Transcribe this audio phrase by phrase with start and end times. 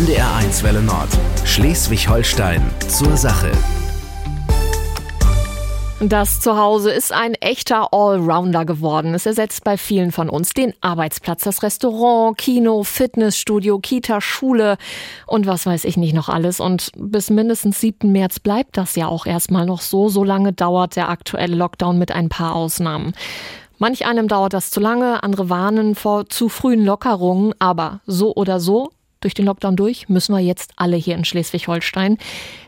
[0.00, 1.10] NDR1 Welle Nord.
[1.44, 3.52] Schleswig-Holstein zur Sache.
[6.00, 9.12] Das Zuhause ist ein echter Allrounder geworden.
[9.12, 14.78] Es ersetzt bei vielen von uns den Arbeitsplatz, das Restaurant, Kino, Fitnessstudio, Kita, Schule
[15.26, 16.60] und was weiß ich nicht noch alles.
[16.60, 18.10] Und bis mindestens 7.
[18.10, 20.08] März bleibt das ja auch erstmal noch so.
[20.08, 23.12] So lange dauert der aktuelle Lockdown mit ein paar Ausnahmen.
[23.76, 28.60] Manch einem dauert das zu lange, andere warnen vor zu frühen Lockerungen, aber so oder
[28.60, 32.18] so, durch den Lockdown durch müssen wir jetzt alle hier in Schleswig-Holstein.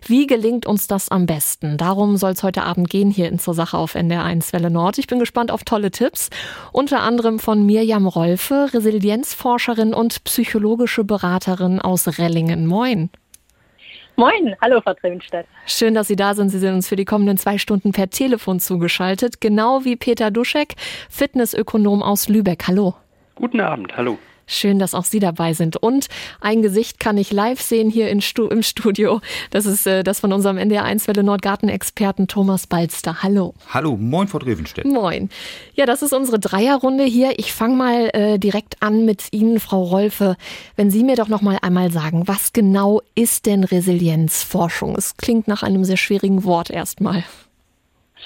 [0.07, 1.79] Wie gelingt uns das am besten?
[1.79, 4.99] Darum soll es heute Abend gehen hier in zur Sache auf NDR1 Welle Nord.
[4.99, 6.31] Ich bin gespannt auf tolle Tipps,
[6.73, 12.67] unter anderem von Mirjam Rolfe, Resilienzforscherin und psychologische Beraterin aus Rellingen.
[12.67, 13.11] Moin.
[14.17, 15.47] Moin, hallo Frau Trevenstedt.
[15.67, 16.51] Schön, dass Sie da sind.
[16.51, 20.75] Sie sind uns für die kommenden zwei Stunden per Telefon zugeschaltet, genau wie Peter Duschek,
[21.09, 22.65] Fitnessökonom aus Lübeck.
[22.69, 22.95] Hallo.
[23.35, 24.19] Guten Abend, hallo.
[24.47, 25.77] Schön, dass auch Sie dabei sind.
[25.77, 26.09] Und
[26.41, 29.21] ein Gesicht kann ich live sehen hier im Studio.
[29.51, 33.23] Das ist äh, das von unserem NDR1 Welle Nordgarten-Experten Thomas Balster.
[33.23, 33.55] Hallo.
[33.71, 34.85] Hallo, moin Frau Drevenstedt.
[34.85, 35.31] Moin.
[35.75, 37.39] Ja, das ist unsere Dreierrunde hier.
[37.39, 40.37] Ich fange mal äh, direkt an mit Ihnen, Frau Rolfe.
[40.77, 44.97] Wenn Sie mir doch noch mal einmal sagen, was genau ist denn Resilienzforschung?
[44.97, 47.25] Es klingt nach einem sehr schwierigen Wort erstmal.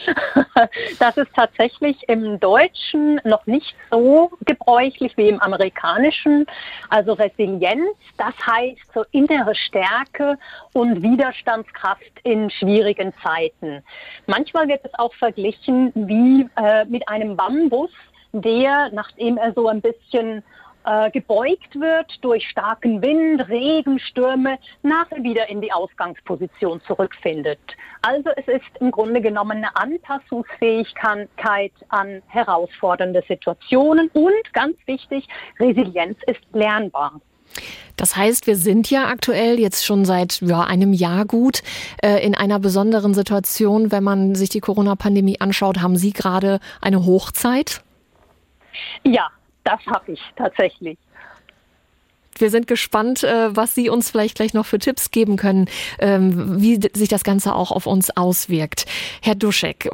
[0.99, 6.47] Das ist tatsächlich im Deutschen noch nicht so gebräuchlich wie im Amerikanischen.
[6.89, 10.39] Also Resilienz, das heißt so innere Stärke
[10.73, 13.83] und Widerstandskraft in schwierigen Zeiten.
[14.27, 17.91] Manchmal wird es auch verglichen wie äh, mit einem Bambus,
[18.33, 20.43] der, nachdem er so ein bisschen
[20.87, 27.59] äh, gebeugt wird durch starken Wind, Regen, Stürme, nachher wieder in die Ausgangsposition zurückfindet.
[28.03, 35.27] Also es ist im Grunde genommen eine Anpassungsfähigkeit an herausfordernde Situationen und ganz wichtig,
[35.59, 37.21] Resilienz ist lernbar.
[37.97, 41.63] Das heißt, wir sind ja aktuell jetzt schon seit ja, einem Jahr gut
[42.03, 43.91] äh, in einer besonderen Situation.
[43.91, 47.83] Wenn man sich die Corona-Pandemie anschaut, haben Sie gerade eine Hochzeit?
[49.03, 49.31] Ja,
[49.67, 50.97] das habe ich tatsächlich.
[52.39, 55.69] Wir sind gespannt, äh, was Sie uns vielleicht gleich noch für Tipps geben können,
[55.99, 58.85] ähm, wie sich das Ganze auch auf uns auswirkt.
[59.23, 59.89] Herr Duschek,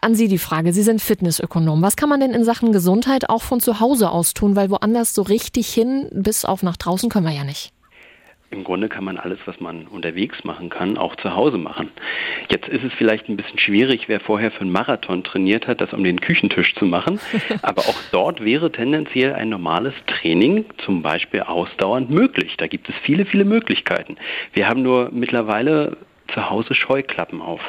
[0.00, 0.72] an Sie die Frage.
[0.72, 1.82] Sie sind Fitnessökonom.
[1.82, 4.56] Was kann man denn in Sachen Gesundheit auch von zu Hause aus tun?
[4.56, 7.72] Weil woanders so richtig hin, bis auf nach draußen können wir ja nicht
[8.54, 11.90] im Grunde kann man alles, was man unterwegs machen kann, auch zu Hause machen.
[12.50, 15.92] Jetzt ist es vielleicht ein bisschen schwierig, wer vorher für einen Marathon trainiert hat, das
[15.92, 17.20] um den Küchentisch zu machen.
[17.62, 22.56] Aber auch dort wäre tendenziell ein normales Training, zum Beispiel ausdauernd, möglich.
[22.56, 24.16] Da gibt es viele, viele Möglichkeiten.
[24.52, 25.96] Wir haben nur mittlerweile
[26.32, 27.60] zu Hause Scheuklappen auf.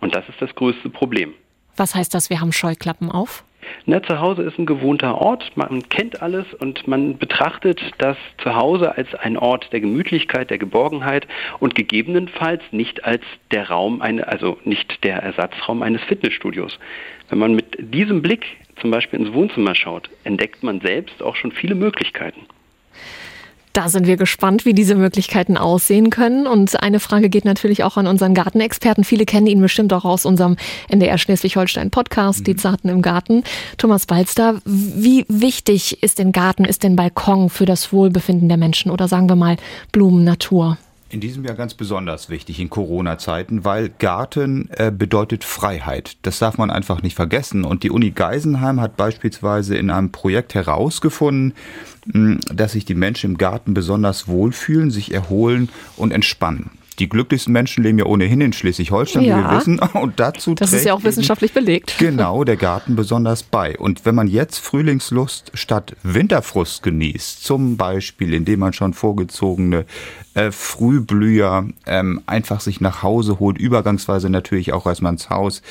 [0.00, 1.34] Und das ist das größte Problem.
[1.76, 3.44] Was heißt das, wir haben Scheuklappen auf?
[3.86, 8.96] Na, zu Hause ist ein gewohnter Ort, man kennt alles und man betrachtet das Zuhause
[8.96, 11.26] als ein Ort der Gemütlichkeit, der Geborgenheit
[11.60, 16.78] und gegebenenfalls nicht als der Raum, eine, also nicht der Ersatzraum eines Fitnessstudios.
[17.28, 18.46] Wenn man mit diesem Blick
[18.80, 22.46] zum Beispiel ins Wohnzimmer schaut, entdeckt man selbst auch schon viele Möglichkeiten.
[23.74, 26.46] Da sind wir gespannt, wie diese Möglichkeiten aussehen können.
[26.46, 29.02] Und eine Frage geht natürlich auch an unseren Gartenexperten.
[29.02, 30.56] Viele kennen ihn bestimmt auch aus unserem
[30.88, 32.44] NDR Schleswig-Holstein Podcast, mhm.
[32.44, 33.42] Die Zarten im Garten.
[33.76, 38.92] Thomas Balster, wie wichtig ist denn Garten, ist denn Balkon für das Wohlbefinden der Menschen
[38.92, 39.56] oder sagen wir mal
[39.90, 40.78] Blumen, Natur?
[41.14, 46.16] In diesem Jahr ganz besonders wichtig in Corona-Zeiten, weil Garten äh, bedeutet Freiheit.
[46.22, 47.64] Das darf man einfach nicht vergessen.
[47.64, 51.54] Und die Uni Geisenheim hat beispielsweise in einem Projekt herausgefunden,
[52.52, 56.70] dass sich die Menschen im Garten besonders wohlfühlen, sich erholen und entspannen.
[56.98, 59.78] Die glücklichsten Menschen leben ja ohnehin in Schleswig-Holstein, ja, wie wir wissen.
[59.94, 61.94] Und dazu das ist ja auch wissenschaftlich belegt.
[62.04, 63.78] Genau, der Garten besonders bei.
[63.78, 69.86] Und wenn man jetzt Frühlingslust statt Winterfrust genießt, zum Beispiel, indem man schon vorgezogene
[70.34, 75.62] äh, Frühblüher ähm, einfach sich nach Hause holt, übergangsweise natürlich auch erstmal ins Haus,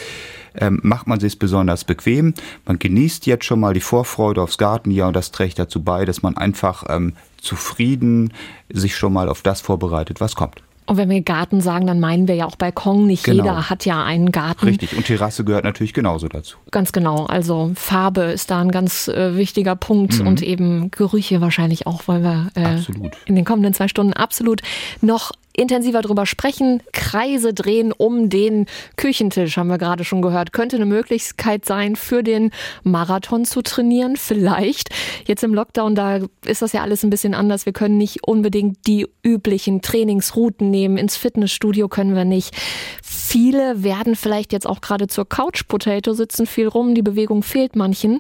[0.56, 2.34] ähm, macht man sich besonders bequem.
[2.66, 6.22] Man genießt jetzt schon mal die Vorfreude aufs Gartenjahr und das trägt dazu bei, dass
[6.24, 8.34] man einfach ähm, zufrieden
[8.72, 10.64] sich schon mal auf das vorbereitet, was kommt.
[10.86, 13.08] Und wenn wir Garten sagen, dann meinen wir ja auch Balkon.
[13.08, 13.44] Nicht genau.
[13.44, 14.66] jeder hat ja einen Garten.
[14.66, 14.96] Richtig.
[14.96, 16.58] Und Terrasse gehört natürlich genauso dazu.
[16.72, 17.26] Ganz genau.
[17.26, 20.28] Also Farbe ist da ein ganz äh, wichtiger Punkt mhm.
[20.28, 22.80] und eben Gerüche wahrscheinlich auch, weil wir äh,
[23.26, 24.62] in den kommenden zwei Stunden absolut
[25.02, 26.82] noch intensiver drüber sprechen.
[26.92, 28.66] Kreise drehen um den
[28.98, 30.52] Küchentisch, haben wir gerade schon gehört.
[30.54, 32.52] Könnte eine Möglichkeit sein, für den
[32.84, 34.18] Marathon zu trainieren.
[34.18, 34.90] Vielleicht.
[35.26, 37.66] Jetzt im Lockdown, da ist das ja alles ein bisschen anders.
[37.66, 40.98] Wir können nicht unbedingt die üblichen Trainingsrouten nehmen.
[40.98, 42.56] Ins Fitnessstudio können wir nicht.
[43.04, 46.96] Viele werden vielleicht jetzt auch gerade zur Couch Potato sitzen viel rum.
[46.96, 48.20] Die Bewegung fehlt manchen.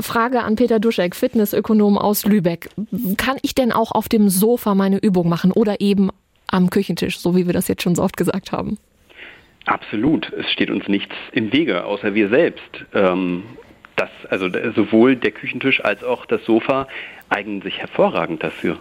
[0.00, 2.70] Frage an Peter Duschek, Fitnessökonom aus Lübeck.
[3.16, 6.10] Kann ich denn auch auf dem Sofa meine Übung machen oder eben
[6.46, 8.78] am Küchentisch, so wie wir das jetzt schon so oft gesagt haben?
[9.66, 10.32] Absolut.
[10.32, 12.86] Es steht uns nichts im Wege, außer wir selbst.
[12.94, 13.42] Ähm,
[13.96, 16.86] das, also sowohl der Küchentisch als auch das Sofa
[17.28, 18.78] eignen sich hervorragend dafür.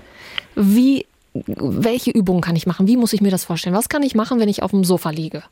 [0.55, 2.87] Wie, welche Übungen kann ich machen?
[2.87, 3.75] Wie muss ich mir das vorstellen?
[3.75, 5.43] Was kann ich machen, wenn ich auf dem Sofa liege?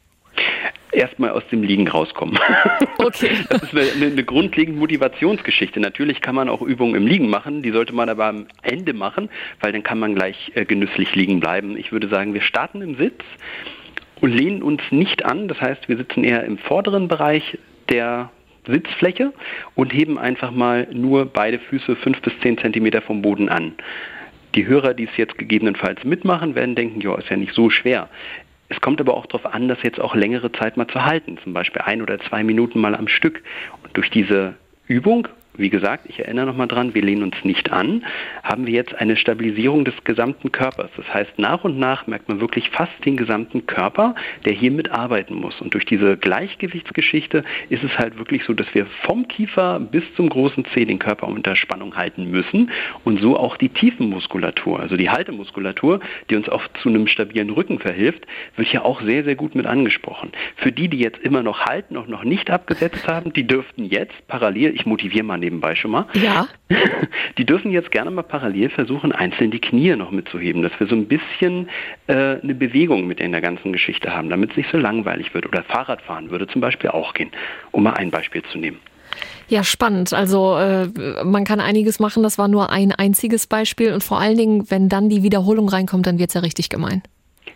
[0.92, 2.38] Erstmal aus dem Liegen rauskommen.
[2.98, 3.32] Okay.
[3.50, 5.80] Das ist eine, eine, grundlegende Motivationsgeschichte.
[5.80, 9.30] Natürlich kann man auch Übungen im Liegen machen, die sollte man aber am Ende machen,
[9.60, 11.78] weil dann kann man gleich äh, genüsslich liegen bleiben.
[11.78, 13.22] Ich würde sagen, wir starten im Sitz
[14.22, 15.48] und lehnen uns nicht an.
[15.48, 17.60] Das heißt, wir sitzen eher im vorderen Bereich
[17.90, 18.32] der
[18.68, 19.34] Sitzfläche
[19.76, 23.74] und heben einfach mal nur beide Füße fünf bis zehn Zentimeter vom Boden an.
[24.56, 28.10] Die Hörer, die es jetzt gegebenenfalls mitmachen, werden denken, ja, ist ja nicht so schwer.
[28.70, 31.54] Es kommt aber auch darauf an, das jetzt auch längere Zeit mal zu halten, zum
[31.54, 33.44] Beispiel ein oder zwei Minuten mal am Stück.
[33.84, 34.56] Und durch diese
[34.88, 38.04] Übung wie gesagt, ich erinnere nochmal dran, wir lehnen uns nicht an,
[38.44, 40.90] haben wir jetzt eine Stabilisierung des gesamten Körpers.
[40.98, 44.16] Das heißt, nach und nach merkt man wirklich fast den gesamten Körper,
[44.46, 45.60] der hier mitarbeiten muss.
[45.62, 50.30] Und durch diese Gleichgewichtsgeschichte ist es halt wirklich so, dass wir vom Kiefer bis zum
[50.30, 52.72] großen Zeh den Körper unter Spannung halten müssen
[53.04, 56.00] und so auch die Tiefenmuskulatur, also die Haltemuskulatur,
[56.30, 58.26] die uns auch zu einem stabilen Rücken verhilft,
[58.56, 60.32] wird ja auch sehr, sehr gut mit angesprochen.
[60.58, 64.28] Für die, die jetzt immer noch halten und noch nicht abgesetzt haben, die dürften jetzt
[64.28, 66.06] parallel, ich motiviere mal nebenbei schon mal.
[66.14, 66.48] Ja.
[67.38, 70.96] Die dürfen jetzt gerne mal parallel versuchen, einzeln die Knie noch mitzuheben, dass wir so
[70.96, 71.70] ein bisschen
[72.08, 75.46] äh, eine Bewegung mit in der ganzen Geschichte haben, damit es nicht so langweilig wird.
[75.46, 77.30] Oder Fahrradfahren würde zum Beispiel auch gehen,
[77.72, 78.80] um mal ein Beispiel zu nehmen.
[79.48, 80.14] Ja, spannend.
[80.14, 80.88] Also äh,
[81.24, 82.24] man kann einiges machen.
[82.24, 83.94] Das war nur ein einziges Beispiel.
[83.94, 87.04] Und vor allen Dingen, wenn dann die Wiederholung reinkommt, dann wird es ja richtig gemein.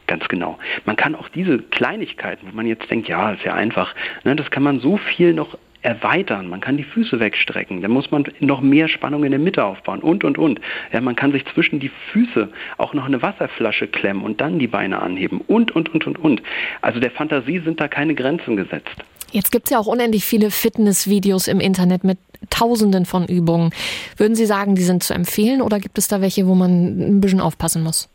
[0.06, 0.58] Ganz genau.
[0.86, 3.94] Man kann auch diese Kleinigkeiten, wo man jetzt denkt, ja, ist ja einfach,
[4.24, 8.12] ne, das kann man so viel noch erweitern, man kann die Füße wegstrecken, dann muss
[8.12, 10.60] man noch mehr Spannung in der Mitte aufbauen und, und, und.
[10.92, 14.68] Ja, man kann sich zwischen die Füße auch noch eine Wasserflasche klemmen und dann die
[14.68, 16.42] Beine anheben und, und, und, und, und.
[16.82, 18.96] Also der Fantasie sind da keine Grenzen gesetzt.
[19.32, 22.18] Jetzt gibt es ja auch unendlich viele Fitnessvideos im Internet mit
[22.50, 23.72] Tausenden von Übungen.
[24.18, 27.22] Würden Sie sagen, die sind zu empfehlen oder gibt es da welche, wo man ein
[27.22, 28.10] bisschen aufpassen muss?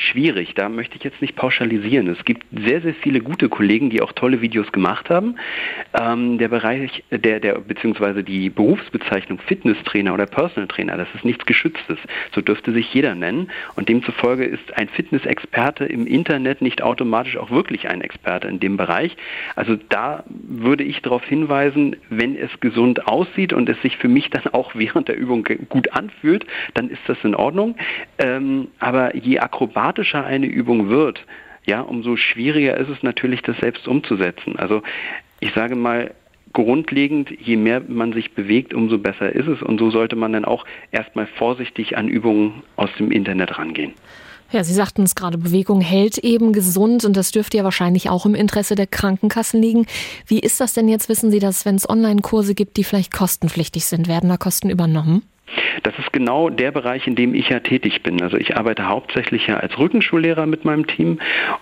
[0.00, 0.54] Schwierig.
[0.54, 2.08] Da möchte ich jetzt nicht pauschalisieren.
[2.08, 5.36] Es gibt sehr, sehr viele gute Kollegen, die auch tolle Videos gemacht haben.
[5.98, 11.46] Ähm, der Bereich, der, der, beziehungsweise die Berufsbezeichnung Fitnesstrainer oder Personal Trainer, das ist nichts
[11.46, 11.98] Geschütztes.
[12.34, 13.50] So dürfte sich jeder nennen.
[13.76, 18.76] Und demzufolge ist ein Fitnessexperte im Internet nicht automatisch auch wirklich ein Experte in dem
[18.76, 19.16] Bereich.
[19.56, 24.30] Also da würde ich darauf hinweisen, wenn es gesund aussieht und es sich für mich
[24.30, 27.76] dann auch während der Übung gut anfühlt, dann ist das in Ordnung.
[28.18, 31.24] Ähm, aber je akrobatischer systematischer eine Übung wird,
[31.66, 34.56] ja, umso schwieriger ist es natürlich, das selbst umzusetzen.
[34.56, 34.82] Also
[35.40, 36.12] ich sage mal,
[36.52, 39.62] grundlegend, je mehr man sich bewegt, umso besser ist es.
[39.62, 43.92] Und so sollte man dann auch erstmal vorsichtig an Übungen aus dem Internet rangehen.
[44.50, 48.26] Ja, Sie sagten es gerade, Bewegung hält eben gesund und das dürfte ja wahrscheinlich auch
[48.26, 49.86] im Interesse der Krankenkassen liegen.
[50.26, 51.08] Wie ist das denn jetzt?
[51.08, 54.08] Wissen Sie das, wenn es Online-Kurse gibt, die vielleicht kostenpflichtig sind?
[54.08, 55.22] Werden da Kosten übernommen?
[55.82, 58.22] Das ist genau der Bereich, in dem ich ja tätig bin.
[58.22, 61.18] Also ich arbeite hauptsächlich ja als Rückenschullehrer mit meinem Team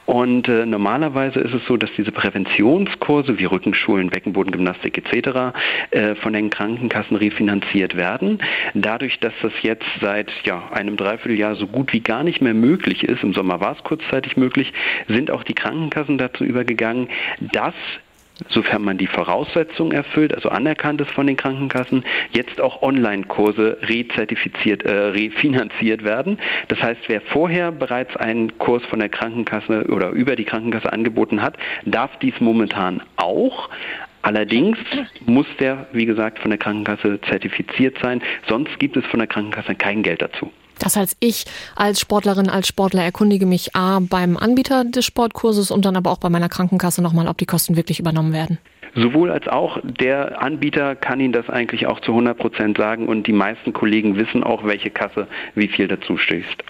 [0.06, 5.56] und äh, normalerweise ist es so, dass diese Präventionskurse wie Rückenschulen, Beckenbodengymnastik etc.
[5.90, 8.38] Äh, von den Krankenkassen refinanziert werden.
[8.74, 13.04] Dadurch, dass das jetzt seit ja, einem Dreivierteljahr so gut wie gar nicht mehr möglich
[13.04, 14.72] ist, im Sommer war es kurzzeitig möglich,
[15.08, 17.08] sind auch die Krankenkassen dazu übergegangen,
[17.52, 17.74] dass
[18.48, 24.84] sofern man die Voraussetzungen erfüllt, also anerkannt ist von den Krankenkassen, jetzt auch Online-Kurse rezertifiziert,
[24.84, 26.38] äh, refinanziert werden.
[26.68, 31.42] Das heißt, wer vorher bereits einen Kurs von der Krankenkasse oder über die Krankenkasse angeboten
[31.42, 33.68] hat, darf dies momentan auch.
[34.22, 34.78] Allerdings
[35.26, 39.74] muss der, wie gesagt, von der Krankenkasse zertifiziert sein, sonst gibt es von der Krankenkasse
[39.74, 40.52] kein Geld dazu.
[40.78, 41.44] Das heißt, ich
[41.76, 46.18] als Sportlerin, als Sportler erkundige mich A beim Anbieter des Sportkurses und dann aber auch
[46.18, 48.58] bei meiner Krankenkasse nochmal, ob die Kosten wirklich übernommen werden.
[48.94, 53.26] Sowohl als auch der Anbieter kann Ihnen das eigentlich auch zu 100 Prozent sagen und
[53.26, 56.64] die meisten Kollegen wissen auch, welche Kasse wie viel dazu stößt.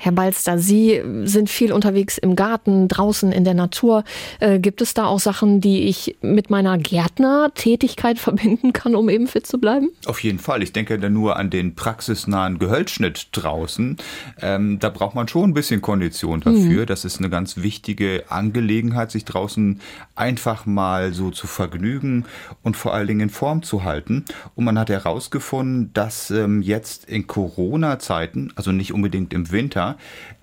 [0.00, 4.04] Herr Balster, Sie sind viel unterwegs im Garten, draußen in der Natur.
[4.38, 9.26] Äh, gibt es da auch Sachen, die ich mit meiner Gärtnertätigkeit verbinden kann, um eben
[9.26, 9.90] fit zu bleiben?
[10.06, 10.62] Auf jeden Fall.
[10.62, 13.96] Ich denke da nur an den praxisnahen Gehölzschnitt draußen.
[14.40, 16.82] Ähm, da braucht man schon ein bisschen Kondition dafür.
[16.82, 16.86] Mhm.
[16.86, 19.80] Das ist eine ganz wichtige Angelegenheit, sich draußen
[20.14, 22.24] einfach mal so zu vergnügen
[22.62, 24.24] und vor allen Dingen in Form zu halten.
[24.54, 29.87] Und man hat herausgefunden, dass ähm, jetzt in Corona-Zeiten, also nicht unbedingt im Winter,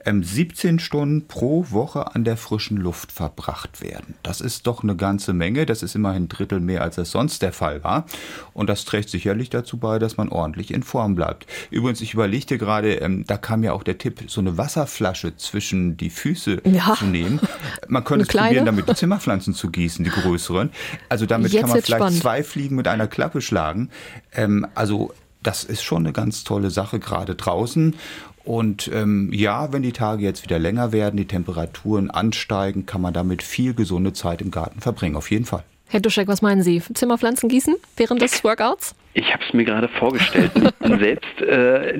[0.05, 4.15] 17 ähm, Stunden pro Woche an der frischen Luft verbracht werden.
[4.23, 5.65] Das ist doch eine ganze Menge.
[5.65, 8.05] Das ist immerhin ein Drittel mehr, als es sonst der Fall war.
[8.53, 11.47] Und das trägt sicherlich dazu bei, dass man ordentlich in Form bleibt.
[11.71, 15.97] Übrigens, ich überlegte gerade, ähm, da kam ja auch der Tipp, so eine Wasserflasche zwischen
[15.97, 16.95] die Füße ja.
[16.95, 17.39] zu nehmen.
[17.87, 20.71] Man könnte es probieren, damit die Zimmerpflanzen zu gießen, die größeren.
[21.09, 22.21] Also damit Jetzt kann man vielleicht spannend.
[22.21, 23.89] zwei Fliegen mit einer Klappe schlagen.
[24.33, 25.13] Ähm, also
[25.45, 27.95] das ist schon eine ganz tolle Sache, gerade draußen.
[28.45, 33.13] Und ähm, ja, wenn die Tage jetzt wieder länger werden, die Temperaturen ansteigen, kann man
[33.13, 35.63] damit viel gesunde Zeit im Garten verbringen, auf jeden Fall.
[35.87, 36.81] Herr Duschek, was meinen Sie?
[36.93, 38.95] Zimmerpflanzen gießen während des Workouts?
[39.13, 40.51] Ich habe es mir gerade vorgestellt.
[40.79, 41.97] selbst äh,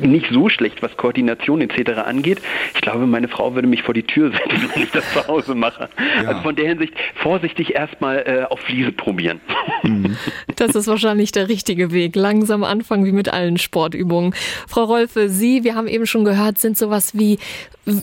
[0.00, 1.98] nicht so schlecht, was Koordination etc.
[2.04, 2.40] angeht.
[2.74, 5.54] Ich glaube, meine Frau würde mich vor die Tür setzen, wenn ich das zu Hause
[5.54, 5.88] mache.
[6.22, 6.28] Ja.
[6.28, 9.40] Also von der Hinsicht vorsichtig erstmal äh, auf Fliese probieren.
[9.82, 10.16] Mhm.
[10.56, 12.16] Das ist wahrscheinlich der richtige Weg.
[12.16, 14.34] Langsam anfangen wie mit allen Sportübungen.
[14.68, 17.38] Frau Rolfe, Sie, wir haben eben schon gehört, sind sowas wie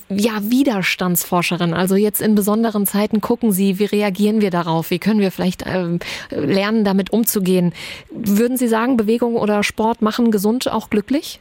[0.09, 1.73] ja, Widerstandsforscherin.
[1.73, 4.89] Also jetzt in besonderen Zeiten gucken Sie, wie reagieren wir darauf?
[4.91, 5.97] Wie können wir vielleicht äh,
[6.31, 7.73] lernen, damit umzugehen?
[8.11, 11.39] Würden Sie sagen, Bewegung oder Sport machen gesund auch glücklich?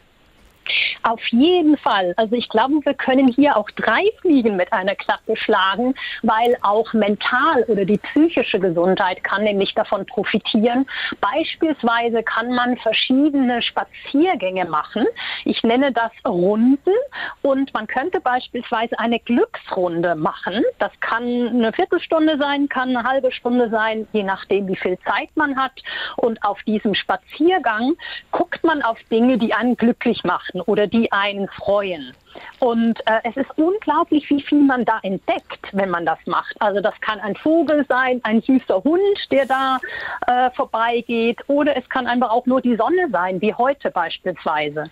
[1.03, 2.15] Auf jeden Fall.
[2.17, 6.93] Also ich glaube, wir können hier auch drei Fliegen mit einer Klappe schlagen, weil auch
[6.93, 10.87] mental oder die psychische Gesundheit kann nämlich davon profitieren.
[11.21, 15.07] Beispielsweise kann man verschiedene Spaziergänge machen.
[15.45, 16.91] Ich nenne das Runden
[17.43, 20.65] und man könnte beispielsweise eine Glücksrunde machen.
[20.79, 25.29] Das kann eine Viertelstunde sein, kann eine halbe Stunde sein, je nachdem, wie viel Zeit
[25.37, 25.73] man hat.
[26.17, 27.95] Und auf diesem Spaziergang
[28.33, 32.15] guckt man auf Dinge, die einen glücklich machen werden oder die einen freuen.
[32.61, 36.55] Und äh, es ist unglaublich, wie viel man da entdeckt, wenn man das macht.
[36.61, 39.79] Also das kann ein Vogel sein, ein süßer Hund, der da
[40.27, 44.91] äh, vorbeigeht, oder es kann einfach auch nur die Sonne sein, wie heute beispielsweise.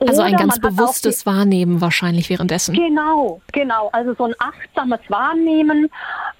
[0.00, 2.74] Also ein ganz bewusstes Wahrnehmen wahrscheinlich währenddessen.
[2.74, 3.88] Genau, genau.
[3.92, 5.88] Also so ein achtsames Wahrnehmen.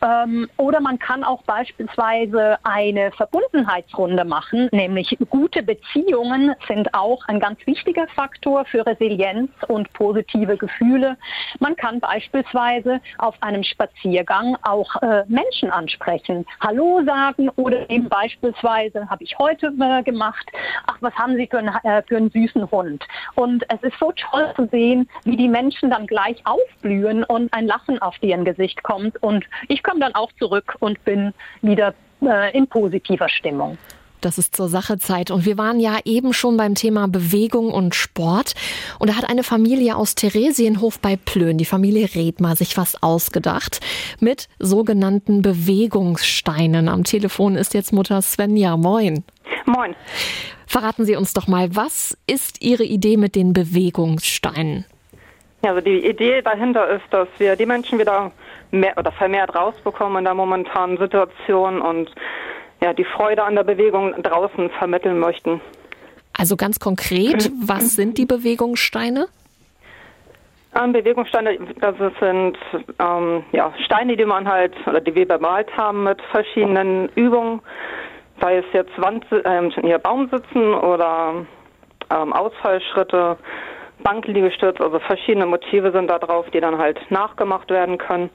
[0.01, 7.41] Ähm, oder man kann auch beispielsweise eine Verbundenheitsrunde machen, nämlich gute Beziehungen sind auch ein
[7.41, 11.17] ganz wichtiger Faktor für Resilienz und positive Gefühle.
[11.59, 19.09] Man kann beispielsweise auf einem Spaziergang auch äh, Menschen ansprechen, Hallo sagen oder eben beispielsweise,
[19.11, 20.47] habe ich heute äh, gemacht,
[20.87, 23.05] ach, was haben Sie für einen, äh, für einen süßen Hund?
[23.35, 27.53] Und und es ist so toll zu sehen, wie die Menschen dann gleich aufblühen und
[27.55, 29.21] ein Lachen auf deren Gesicht kommt.
[29.23, 33.79] Und ich komme dann auch zurück und bin wieder äh, in positiver Stimmung.
[34.21, 35.31] Das ist zur Sachezeit.
[35.31, 38.55] Und wir waren ja eben schon beim Thema Bewegung und Sport.
[38.99, 43.81] Und da hat eine Familie aus Theresienhof bei Plön, die Familie Redmer, sich was ausgedacht
[44.21, 46.89] mit sogenannten Bewegungssteinen.
[46.89, 48.77] Am Telefon ist jetzt Mutter Svenja.
[48.77, 49.25] Moin.
[49.67, 49.95] Moin.
[50.67, 54.85] Verraten Sie uns doch mal, was ist Ihre Idee mit den Bewegungssteinen?
[55.65, 58.31] Ja, also die Idee dahinter ist, dass wir die Menschen wieder
[58.71, 62.11] mehr oder vermehrt rausbekommen in der momentanen Situation und
[62.81, 65.61] ja, die Freude an der Bewegung draußen vermitteln möchten.
[66.37, 69.29] Also ganz konkret, was sind die Bewegungssteine?
[70.75, 72.59] Ähm, Bewegungssteine, das sind
[72.99, 77.61] ähm, ja, Steine, die man halt oder die wir bemalt haben mit verschiedenen Übungen
[78.41, 81.47] sei es jetzt Wand, ähm, hier Baumsitzen oder
[82.11, 83.37] ähm, Ausfallschritte,
[84.03, 88.31] Bankliegestütz, also verschiedene Motive sind da drauf, die dann halt nachgemacht werden können.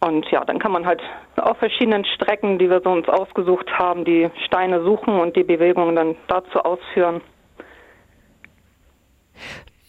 [0.00, 1.02] Und ja, dann kann man halt
[1.36, 5.94] auf verschiedenen Strecken, die wir so uns ausgesucht haben, die Steine suchen und die Bewegungen
[5.94, 7.20] dann dazu ausführen.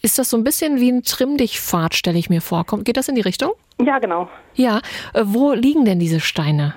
[0.02, 2.64] Ist das so ein bisschen wie ein Trimm-Dich-Pfad, stelle ich mir vor.
[2.84, 3.52] Geht das in die Richtung?
[3.80, 4.28] Ja, genau.
[4.54, 4.78] Ja,
[5.14, 6.74] äh, wo liegen denn diese Steine?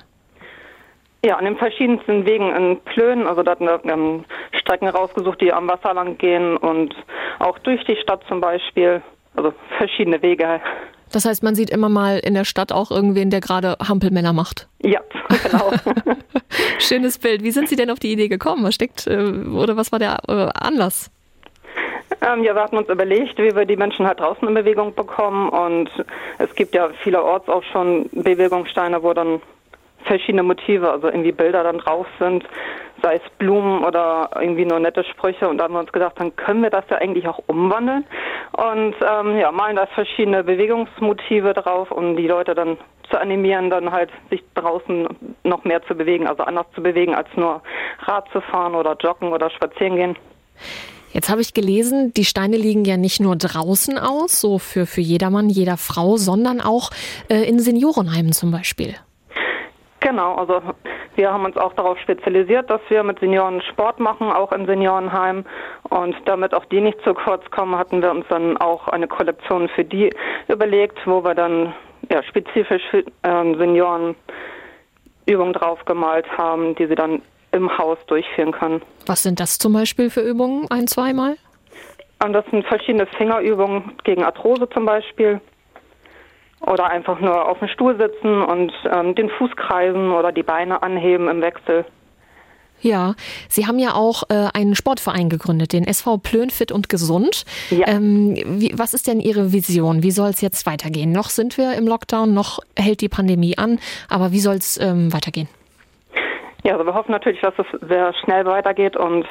[1.24, 4.24] Ja, an den verschiedensten Wegen in Plön, also da hatten wir
[4.60, 6.94] Strecken rausgesucht, die am Wasser lang gehen und
[7.40, 9.02] auch durch die Stadt zum Beispiel,
[9.34, 10.60] also verschiedene Wege.
[11.12, 14.68] Das heißt, man sieht immer mal in der Stadt auch irgendwen, der gerade Hampelmänner macht.
[14.82, 15.72] Ja, genau.
[16.78, 17.42] Schönes Bild.
[17.42, 18.64] Wie sind Sie denn auf die Idee gekommen?
[18.64, 21.10] Was steckt äh, oder was war der äh, Anlass?
[22.20, 25.48] Ähm, ja, wir hatten uns überlegt, wie wir die Menschen halt draußen in Bewegung bekommen
[25.48, 25.90] und
[26.38, 29.40] es gibt ja vielerorts auch schon Bewegungssteine, wo dann
[30.04, 32.44] verschiedene Motive, also irgendwie Bilder dann drauf sind,
[33.02, 35.48] sei es Blumen oder irgendwie nur nette Sprüche.
[35.48, 38.04] Und da haben wir uns gedacht, dann können wir das ja eigentlich auch umwandeln
[38.52, 42.78] und ähm, ja, malen da verschiedene Bewegungsmotive drauf, um die Leute dann
[43.10, 45.08] zu animieren, dann halt sich draußen
[45.44, 47.62] noch mehr zu bewegen, also anders zu bewegen, als nur
[48.00, 50.16] Rad zu fahren oder joggen oder spazieren gehen.
[51.12, 55.00] Jetzt habe ich gelesen, die Steine liegen ja nicht nur draußen aus, so für, für
[55.00, 56.90] jedermann, jeder Frau, sondern auch
[57.28, 58.94] äh, in Seniorenheimen zum Beispiel.
[60.06, 60.62] Genau, also
[61.16, 65.44] wir haben uns auch darauf spezialisiert, dass wir mit Senioren Sport machen, auch in Seniorenheimen.
[65.88, 69.68] Und damit auch die nicht zu kurz kommen, hatten wir uns dann auch eine Kollektion
[69.68, 70.14] für die
[70.46, 71.74] überlegt, wo wir dann
[72.08, 74.14] ja, spezifisch für äh, Senioren
[75.26, 77.20] Übungen draufgemalt haben, die sie dann
[77.50, 78.82] im Haus durchführen können.
[79.06, 80.68] Was sind das zum Beispiel für Übungen?
[80.70, 81.34] Ein, zweimal?
[82.24, 85.40] Ähm, das sind verschiedene Fingerübungen gegen Arthrose zum Beispiel.
[86.60, 90.82] Oder einfach nur auf dem Stuhl sitzen und ähm, den Fuß kreisen oder die Beine
[90.82, 91.84] anheben im Wechsel.
[92.80, 93.14] Ja,
[93.48, 97.44] Sie haben ja auch äh, einen Sportverein gegründet, den SV Plön Fit und Gesund.
[97.70, 97.88] Ja.
[97.88, 100.02] Ähm, wie, was ist denn Ihre Vision?
[100.02, 101.10] Wie soll es jetzt weitergehen?
[101.12, 105.12] Noch sind wir im Lockdown, noch hält die Pandemie an, aber wie soll es ähm,
[105.12, 105.48] weitergehen?
[106.66, 109.24] Ja, also wir hoffen natürlich, dass es sehr schnell weitergeht und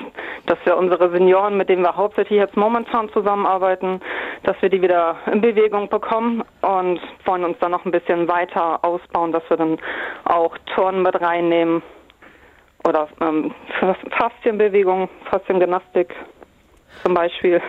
[0.46, 4.00] dass wir unsere Senioren, mit denen wir hauptsächlich jetzt momentan zusammenarbeiten,
[4.44, 8.80] dass wir die wieder in Bewegung bekommen und wollen uns dann noch ein bisschen weiter
[8.86, 9.78] ausbauen, dass wir dann
[10.24, 11.84] auch Turnen mit reinnehmen
[12.88, 13.54] oder ähm,
[14.18, 16.16] Faszienbewegung, Fasziengymnastik
[17.04, 17.62] zum Beispiel.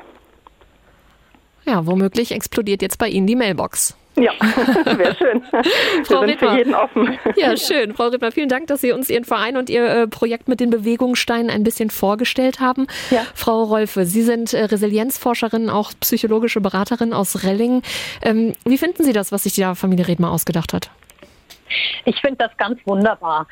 [1.66, 3.96] Ja, womöglich explodiert jetzt bei Ihnen die Mailbox.
[4.20, 4.32] Ja,
[4.98, 5.42] wäre schön.
[6.04, 7.18] Frau Wir sind für jeden offen.
[7.36, 7.94] Ja, schön.
[7.94, 10.70] Frau Rittmer, vielen Dank, dass Sie uns Ihren Verein und Ihr äh, Projekt mit den
[10.70, 12.88] Bewegungssteinen ein bisschen vorgestellt haben.
[13.12, 13.26] Ja.
[13.34, 17.82] Frau Rolfe, Sie sind äh, Resilienzforscherin, auch psychologische Beraterin aus Relling.
[18.22, 20.90] Ähm, wie finden Sie das, was sich die Familie Redmer ausgedacht hat?
[22.06, 23.48] Ich finde das ganz wunderbar,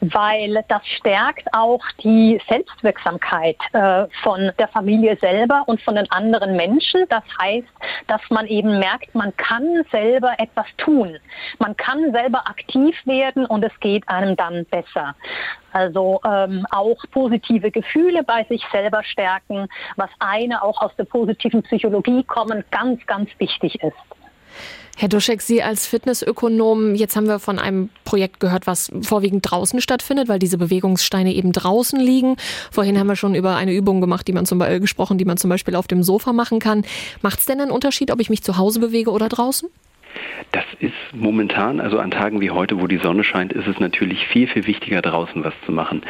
[0.00, 6.56] weil das stärkt auch die Selbstwirksamkeit äh, von der Familie selber und von den anderen
[6.56, 7.04] Menschen.
[7.08, 7.68] Das heißt,
[8.06, 11.18] dass man eben merkt, man kann selber etwas tun.
[11.58, 15.14] Man kann selber aktiv werden und es geht einem dann besser.
[15.72, 21.62] Also ähm, auch positive Gefühle bei sich selber stärken, was eine auch aus der positiven
[21.64, 23.96] Psychologie kommen, ganz, ganz wichtig ist.
[24.98, 29.82] Herr Duschek, Sie als Fitnessökonom, jetzt haben wir von einem Projekt gehört, was vorwiegend draußen
[29.82, 32.36] stattfindet, weil diese Bewegungssteine eben draußen liegen.
[32.70, 35.36] Vorhin haben wir schon über eine Übung gemacht, die man zum Beispiel gesprochen, die man
[35.36, 36.82] zum Beispiel auf dem Sofa machen kann.
[37.20, 39.68] Macht es denn einen Unterschied, ob ich mich zu Hause bewege oder draußen?
[40.52, 44.26] Das ist momentan, also an Tagen wie heute, wo die Sonne scheint, ist es natürlich
[44.26, 46.02] viel, viel wichtiger, draußen was zu machen,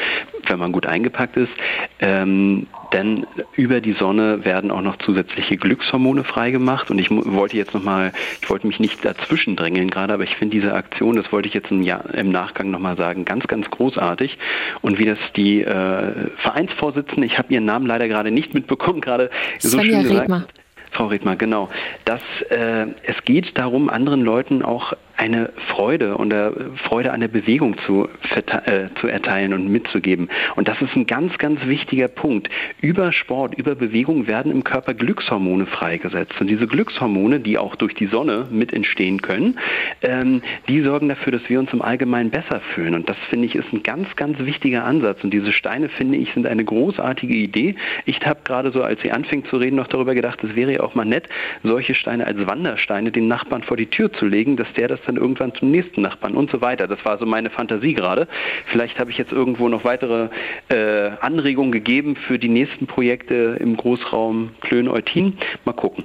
[0.47, 1.53] wenn man gut eingepackt ist.
[1.99, 6.91] Ähm, denn über die Sonne werden auch noch zusätzliche Glückshormone freigemacht.
[6.91, 10.57] Und ich wollte jetzt nochmal, ich wollte mich nicht dazwischen drängeln gerade, aber ich finde
[10.57, 14.39] diese Aktion, das wollte ich jetzt im, Jahr, im Nachgang nochmal sagen, ganz, ganz großartig.
[14.83, 19.31] Und wie das die äh, Vereinsvorsitzende, ich habe ihren Namen leider gerade nicht mitbekommen, gerade
[19.59, 20.23] so schön gesagt.
[20.23, 20.47] Redmer.
[20.91, 21.69] Frau Redmer, genau.
[22.05, 26.51] Dass äh, es geht darum, anderen Leuten auch eine Freude und äh,
[26.85, 30.29] Freude an der Bewegung zu, äh, zu erteilen und mitzugeben.
[30.57, 32.49] Und das ist ein ganz, ganz wichtiger Punkt.
[32.81, 36.41] Über Sport, über Bewegung werden im Körper Glückshormone freigesetzt.
[36.41, 39.59] Und diese Glückshormone, die auch durch die Sonne mit entstehen können,
[40.03, 42.95] ähm, die sorgen dafür, dass wir uns im Allgemeinen besser fühlen.
[42.95, 45.25] Und das finde ich ist ein ganz, ganz wichtiger Ansatz.
[45.25, 47.75] Und diese Steine, finde ich, sind eine großartige Idee.
[48.05, 50.81] Ich habe gerade so, als sie anfing zu reden, noch darüber gedacht, es wäre ja
[50.81, 51.29] auch mal nett,
[51.63, 55.17] solche Steine als Wandersteine den Nachbarn vor die Tür zu legen, dass der das dann
[55.17, 56.87] irgendwann zum nächsten Nachbarn und so weiter.
[56.87, 58.29] Das war so meine Fantasie gerade.
[58.67, 60.29] Vielleicht habe ich jetzt irgendwo noch weitere
[60.69, 65.39] äh, Anregungen gegeben für die nächsten Projekte im Großraum Klön-Eutin.
[65.65, 66.05] Mal gucken.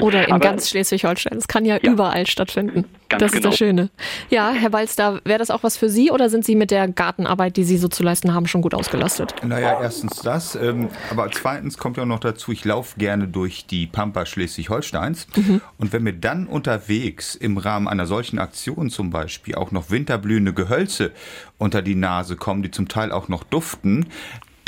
[0.00, 1.38] Oder in Aber- ganz Schleswig-Holstein.
[1.38, 1.92] Es kann ja, Ja.
[1.92, 2.84] überall stattfinden.
[3.08, 3.88] Ganz das ist das Schöne.
[4.28, 7.56] Ja, Herr Balster, wäre das auch was für Sie oder sind Sie mit der Gartenarbeit,
[7.56, 9.34] die Sie so zu leisten haben, schon gut ausgelastet?
[9.42, 13.86] Naja, erstens das, ähm, aber zweitens kommt ja noch dazu, ich laufe gerne durch die
[13.86, 15.26] Pampa Schleswig-Holsteins
[15.78, 20.52] und wenn mir dann unterwegs im Rahmen einer solchen Aktion zum Beispiel auch noch winterblühende
[20.52, 21.12] Gehölze
[21.56, 24.06] unter die Nase kommen, die zum Teil auch noch duften,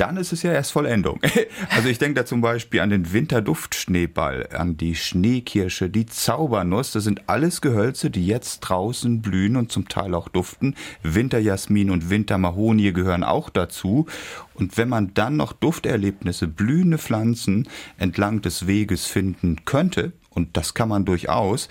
[0.01, 1.21] dann ist es ja erst Vollendung.
[1.69, 6.93] Also ich denke da zum Beispiel an den Winterduftschneeball, an die Schneekirsche, die Zaubernuss.
[6.93, 10.75] Das sind alles Gehölze, die jetzt draußen blühen und zum Teil auch duften.
[11.03, 14.07] Winterjasmin und Wintermahonie gehören auch dazu.
[14.55, 20.75] Und wenn man dann noch Dufterlebnisse, blühende Pflanzen entlang des Weges finden könnte, und das
[20.75, 21.69] kann man durchaus,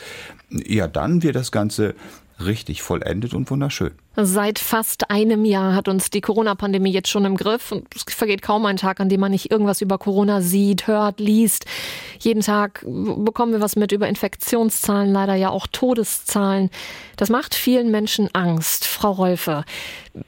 [0.50, 1.96] ja, dann wird das Ganze
[2.44, 3.92] richtig vollendet und wunderschön.
[4.16, 8.42] Seit fast einem Jahr hat uns die Corona-Pandemie jetzt schon im Griff und es vergeht
[8.42, 11.66] kaum ein Tag, an dem man nicht irgendwas über Corona sieht, hört, liest.
[12.20, 16.70] Jeden Tag bekommen wir was mit über Infektionszahlen, leider ja auch Todeszahlen.
[17.16, 18.86] Das macht vielen Menschen Angst.
[18.86, 19.64] Frau Rolfe,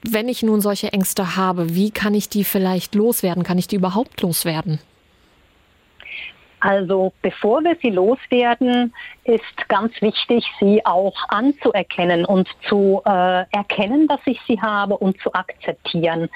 [0.04, 3.44] wenn ich nun solche Ängste habe, wie kann ich die vielleicht loswerden?
[3.44, 4.80] Kann ich die überhaupt loswerden?
[6.62, 8.94] Also bevor wir sie loswerden,
[9.24, 15.20] ist ganz wichtig, sie auch anzuerkennen und zu äh, erkennen, dass ich sie habe und
[15.22, 16.30] zu akzeptieren.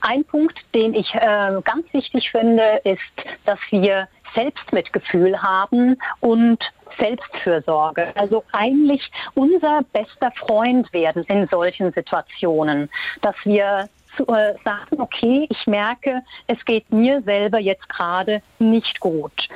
[0.00, 3.00] Ein Punkt, den ich äh, ganz wichtig finde, ist,
[3.44, 6.58] dass wir Selbstmitgefühl haben und
[6.98, 8.12] Selbstfürsorge.
[8.14, 12.88] Also eigentlich unser bester Freund werden in solchen Situationen,
[13.22, 19.00] dass wir zu äh, sagen, okay, ich merke, es geht mir selber jetzt gerade nicht
[19.00, 19.48] gut.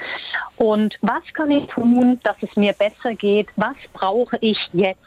[0.56, 3.48] Und was kann ich tun, dass es mir besser geht?
[3.56, 4.98] Was brauche ich jetzt,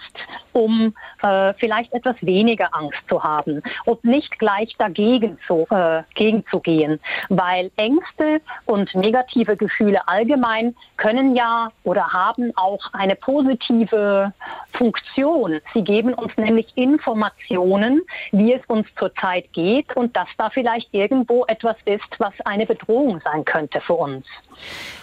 [0.54, 7.00] um äh, vielleicht etwas weniger Angst zu haben und nicht gleich dagegen zu, äh, gegenzugehen?
[7.30, 14.34] Weil Ängste und negative Gefühle allgemein können ja oder haben auch eine positive
[14.74, 15.60] Funktion.
[15.74, 21.46] Sie geben uns nämlich Informationen, wie es uns zurzeit geht und dass da vielleicht irgendwo
[21.46, 24.26] etwas ist, was eine Bedrohung sein könnte für uns.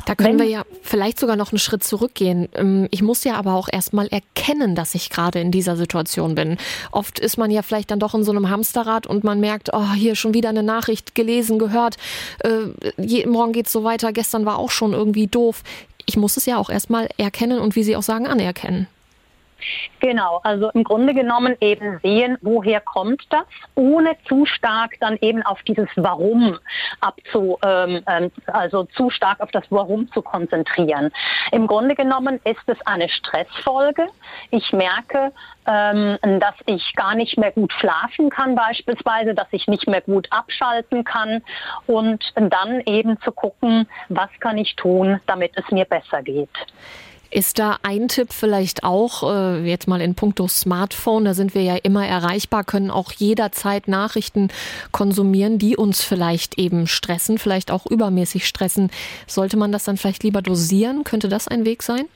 [0.07, 2.49] Da können Wenn, wir ja vielleicht sogar noch einen Schritt zurückgehen.
[2.55, 6.57] Ähm, ich muss ja aber auch erstmal erkennen, dass ich gerade in dieser Situation bin.
[6.93, 9.93] Oft ist man ja vielleicht dann doch in so einem Hamsterrad und man merkt, oh,
[9.93, 11.97] hier schon wieder eine Nachricht gelesen, gehört,
[12.45, 15.63] äh, morgen geht's so weiter, gestern war auch schon irgendwie doof.
[16.07, 18.87] Ich muss es ja auch erstmal erkennen und wie Sie auch sagen, anerkennen.
[20.01, 25.43] Genau, also im Grunde genommen eben sehen, woher kommt das, ohne zu stark dann eben
[25.43, 26.59] auf dieses Warum
[27.01, 31.11] abzu, ähm, ähm, also zu stark auf das Warum zu konzentrieren.
[31.51, 34.07] Im Grunde genommen ist es eine Stressfolge.
[34.51, 35.33] Ich merke,
[35.67, 40.29] ähm, dass ich gar nicht mehr gut schlafen kann beispielsweise, dass ich nicht mehr gut
[40.31, 41.43] abschalten kann
[41.87, 46.49] und dann eben zu gucken, was kann ich tun, damit es mir besser geht.
[47.31, 51.63] Ist da ein Tipp vielleicht auch, äh, jetzt mal in puncto Smartphone, da sind wir
[51.63, 54.49] ja immer erreichbar, können auch jederzeit Nachrichten
[54.93, 58.91] konsumieren, die uns vielleicht eben stressen, vielleicht auch übermäßig stressen.
[59.27, 61.05] Sollte man das dann vielleicht lieber dosieren?
[61.05, 62.07] Könnte das ein Weg sein?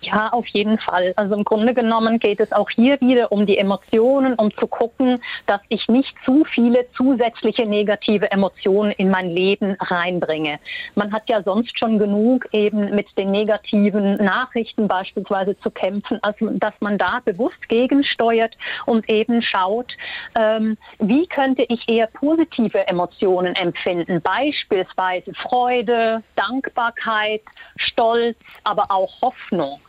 [0.00, 1.12] Ja, auf jeden Fall.
[1.16, 5.20] Also im Grunde genommen geht es auch hier wieder um die Emotionen, um zu gucken,
[5.46, 10.58] dass ich nicht zu viele zusätzliche negative Emotionen in mein Leben reinbringe.
[10.94, 16.48] Man hat ja sonst schon genug eben mit den negativen Nachrichten beispielsweise zu kämpfen, also
[16.50, 19.96] dass man da bewusst gegensteuert und eben schaut,
[20.34, 27.42] ähm, wie könnte ich eher positive Emotionen empfinden, beispielsweise Freude, Dankbarkeit,
[27.76, 29.80] Stolz, aber auch Hoffnung Hoffnung.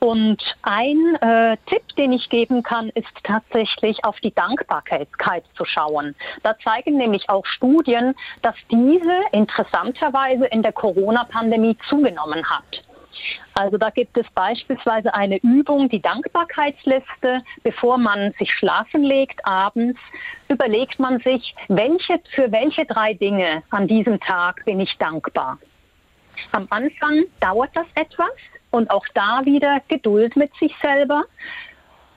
[0.00, 6.14] Und ein äh, Tipp, den ich geben kann, ist tatsächlich auf die Dankbarkeit zu schauen.
[6.42, 12.82] Da zeigen nämlich auch Studien, dass diese interessanterweise in der Corona-Pandemie zugenommen hat.
[13.52, 17.42] Also da gibt es beispielsweise eine Übung, die Dankbarkeitsliste.
[17.62, 20.00] Bevor man sich schlafen legt abends,
[20.48, 25.58] überlegt man sich, welche, für welche drei Dinge an diesem Tag bin ich dankbar.
[26.52, 28.30] Am Anfang dauert das etwas
[28.70, 31.24] und auch da wieder Geduld mit sich selber.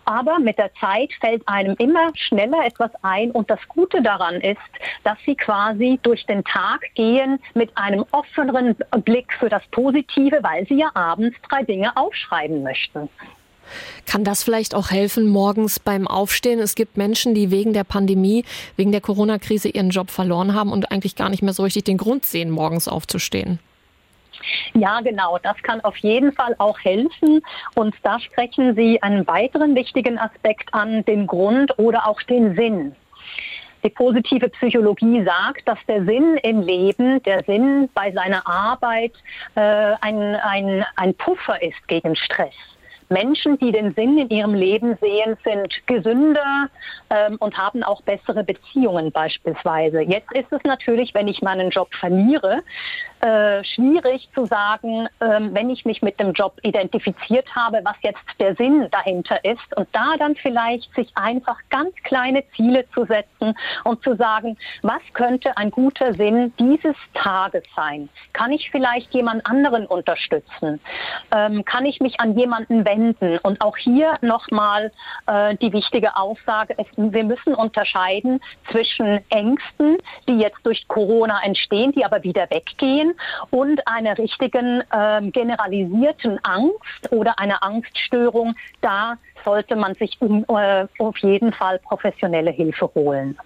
[0.06, 4.60] Aber mit der Zeit fällt einem immer schneller etwas ein und das Gute daran ist,
[5.04, 10.68] dass sie quasi durch den Tag gehen mit einem offeneren Blick für das Positive, weil
[10.68, 13.10] sie ja abends drei Dinge aufschreiben möchten.
[14.06, 16.60] Kann das vielleicht auch helfen morgens beim Aufstehen?
[16.60, 18.44] Es gibt Menschen, die wegen der Pandemie,
[18.76, 21.98] wegen der Corona-Krise ihren Job verloren haben und eigentlich gar nicht mehr so richtig den
[21.98, 23.60] Grund sehen, morgens aufzustehen.
[24.74, 25.38] Ja, genau.
[25.42, 27.42] Das kann auf jeden Fall auch helfen.
[27.76, 32.96] Und da sprechen Sie einen weiteren wichtigen Aspekt an, den Grund oder auch den Sinn.
[33.84, 39.12] Die positive Psychologie sagt, dass der Sinn im Leben, der Sinn bei seiner Arbeit
[39.56, 39.62] äh,
[40.00, 42.54] ein, ein, ein Puffer ist gegen Stress.
[43.14, 46.70] Menschen, die den Sinn in ihrem Leben sehen, sind gesünder
[47.10, 50.02] ähm, und haben auch bessere Beziehungen beispielsweise.
[50.02, 52.64] Jetzt ist es natürlich, wenn ich meinen Job verliere,
[53.22, 58.20] äh, schwierig zu sagen, ähm, wenn ich mich mit dem Job identifiziert habe, was jetzt
[58.40, 63.56] der Sinn dahinter ist und da dann vielleicht sich einfach ganz kleine Ziele zu setzen
[63.86, 68.10] und zu sagen, was könnte ein guter Sinn dieses Tages sein?
[68.34, 70.82] Kann ich vielleicht jemand anderen unterstützen?
[71.32, 73.03] Ähm, kann ich mich an jemanden wenden?
[73.44, 74.92] Und auch hier nochmal
[75.28, 78.40] äh, die wichtige Aussage, es, wir müssen unterscheiden
[78.72, 83.14] zwischen Ängsten, die jetzt durch Corona entstehen, die aber wieder weggehen
[83.52, 90.88] und einer richtigen äh, generalisierten Angst oder einer Angststörung, da sollte man sich um, äh,
[91.00, 93.38] auf jeden Fall professionelle Hilfe holen.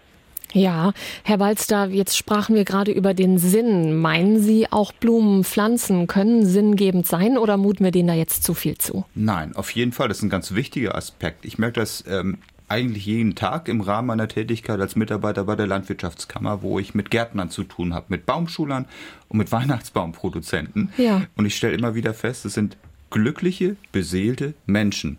[0.53, 3.97] Ja, Herr Balster, jetzt sprachen wir gerade über den Sinn.
[3.97, 8.53] Meinen Sie, auch Blumen, Pflanzen können sinngebend sein oder muten wir denen da jetzt zu
[8.53, 9.05] viel zu?
[9.13, 10.07] Nein, auf jeden Fall.
[10.07, 11.45] Das ist ein ganz wichtiger Aspekt.
[11.45, 15.67] Ich merke das ähm, eigentlich jeden Tag im Rahmen meiner Tätigkeit als Mitarbeiter bei der
[15.67, 18.85] Landwirtschaftskammer, wo ich mit Gärtnern zu tun habe, mit Baumschulern
[19.29, 20.91] und mit Weihnachtsbaumproduzenten.
[20.97, 21.23] Ja.
[21.35, 22.77] Und ich stelle immer wieder fest, es sind
[23.09, 25.17] glückliche, beseelte Menschen.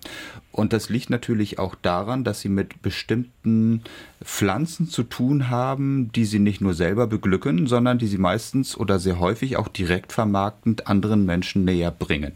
[0.51, 3.83] Und das liegt natürlich auch daran, dass sie mit bestimmten
[4.25, 8.99] Pflanzen zu tun haben, die sie nicht nur selber beglücken, sondern die sie meistens oder
[8.99, 12.33] sehr häufig auch direkt vermarktend anderen Menschen näher bringen.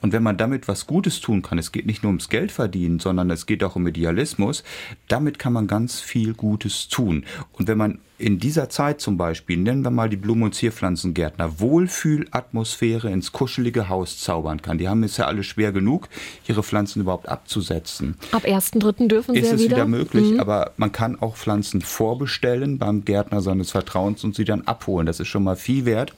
[0.00, 2.98] Und wenn man damit was Gutes tun kann, es geht nicht nur ums Geld verdienen,
[2.98, 4.64] sondern es geht auch um Idealismus,
[5.08, 7.24] damit kann man ganz viel Gutes tun.
[7.52, 11.58] Und wenn man in dieser Zeit zum Beispiel, nennen wir mal die Blumen- und Zierpflanzengärtner,
[11.58, 14.78] Wohlfühlatmosphäre ins kuschelige Haus zaubern kann.
[14.78, 16.08] Die haben es ja alle schwer genug,
[16.46, 18.16] ihre Pflanzen überhaupt abzusetzen.
[18.32, 19.08] Ab 1.3.
[19.08, 20.40] dürfen sie Ist ja es wieder, wieder möglich, mhm.
[20.40, 25.06] aber man kann auch Pflanzen vorbestellen beim Gärtner seines Vertrauens und sie dann abholen.
[25.06, 26.14] Das ist schon mal viel wert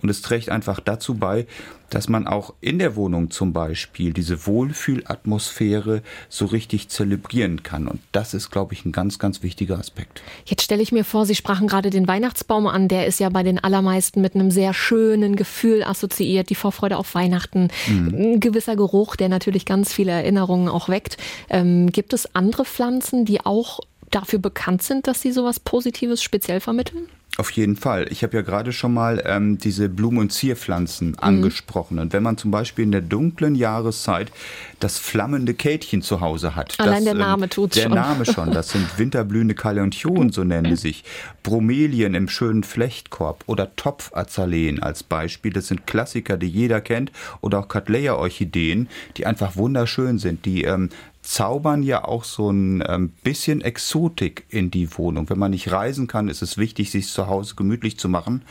[0.00, 1.46] und es trägt einfach dazu bei,
[1.90, 7.88] dass man auch in der Wohnung zum Beispiel diese Wohlfühlatmosphäre so richtig zelebrieren kann.
[7.88, 10.22] Und das ist, glaube ich, ein ganz, ganz wichtiger Aspekt.
[10.44, 12.88] Jetzt stelle ich mir vor, Sie sprachen gerade den Weihnachtsbaum an.
[12.88, 17.14] Der ist ja bei den allermeisten mit einem sehr schönen Gefühl assoziiert, die Vorfreude auf
[17.14, 17.68] Weihnachten.
[17.86, 18.14] Mhm.
[18.14, 21.16] Ein gewisser Geruch, der natürlich ganz viele Erinnerungen auch weckt.
[21.48, 26.60] Ähm, gibt es andere Pflanzen, die auch dafür bekannt sind, dass sie sowas Positives speziell
[26.60, 27.08] vermitteln?
[27.38, 28.06] Auf jeden Fall.
[28.10, 31.18] Ich habe ja gerade schon mal ähm, diese Blumen- und Zierpflanzen mhm.
[31.18, 31.98] angesprochen.
[31.98, 34.32] Und wenn man zum Beispiel in der dunklen Jahreszeit
[34.80, 36.78] das flammende Kätchen zu Hause hat.
[36.78, 37.92] Allein das, der ähm, Name tut schon.
[37.92, 38.52] Der Name schon.
[38.52, 41.04] Das sind winterblühende Kaleontionen, so nennen sie sich.
[41.42, 45.52] Bromelien im schönen Flechtkorb oder Topfazaleen als Beispiel.
[45.52, 47.12] Das sind Klassiker, die jeder kennt.
[47.40, 50.90] Oder auch Cattleya-Orchideen, die einfach wunderschön sind, die ähm,
[51.26, 55.28] zaubern ja auch so ein ähm, bisschen Exotik in die Wohnung.
[55.28, 58.42] Wenn man nicht reisen kann, ist es wichtig, sich zu Hause gemütlich zu machen.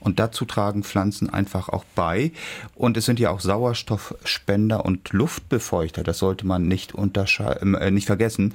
[0.00, 2.32] Und dazu tragen Pflanzen einfach auch bei.
[2.74, 6.02] Und es sind ja auch Sauerstoffspender und Luftbefeuchter.
[6.02, 8.54] Das sollte man nicht, unterscheiden, äh, nicht vergessen.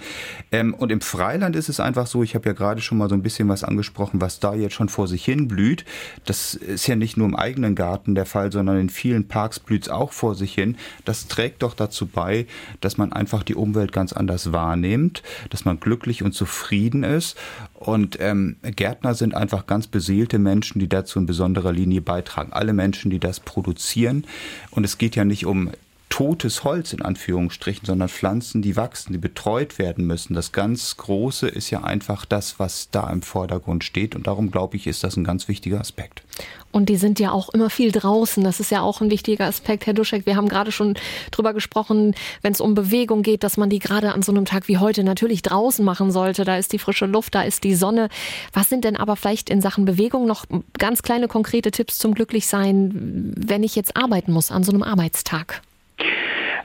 [0.52, 3.16] Ähm, und im Freiland ist es einfach so, ich habe ja gerade schon mal so
[3.16, 5.86] ein bisschen was angesprochen, was da jetzt schon vor sich hin blüht.
[6.26, 9.84] Das ist ja nicht nur im eigenen Garten der Fall, sondern in vielen Parks blüht
[9.84, 10.76] es auch vor sich hin.
[11.06, 12.46] Das trägt doch dazu bei,
[12.82, 17.38] dass man einfach die um Umwelt ganz anders wahrnimmt, dass man glücklich und zufrieden ist.
[17.76, 22.52] Und ähm, Gärtner sind einfach ganz beseelte Menschen, die dazu in besonderer Linie beitragen.
[22.52, 24.26] Alle Menschen, die das produzieren.
[24.72, 25.72] Und es geht ja nicht um
[26.10, 30.34] totes Holz in Anführungsstrichen, sondern Pflanzen, die wachsen, die betreut werden müssen.
[30.34, 34.16] Das ganz Große ist ja einfach das, was da im Vordergrund steht.
[34.16, 36.24] Und darum glaube ich, ist das ein ganz wichtiger Aspekt.
[36.72, 38.44] Und die sind ja auch immer viel draußen.
[38.44, 40.26] Das ist ja auch ein wichtiger Aspekt, Herr Duschek.
[40.26, 40.96] Wir haben gerade schon
[41.32, 44.68] drüber gesprochen, wenn es um Bewegung geht, dass man die gerade an so einem Tag
[44.68, 46.44] wie heute natürlich draußen machen sollte.
[46.44, 48.10] Da ist die frische Luft, da ist die Sonne.
[48.54, 50.46] Was sind denn aber vielleicht in Sachen Bewegung noch
[50.78, 55.62] ganz kleine konkrete Tipps zum Glücklichsein, wenn ich jetzt arbeiten muss an so einem Arbeitstag?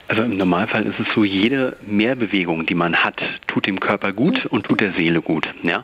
[0.07, 4.45] Also im Normalfall ist es so, jede Mehrbewegung, die man hat, tut dem Körper gut
[4.45, 5.47] und tut der Seele gut.
[5.63, 5.83] Ja?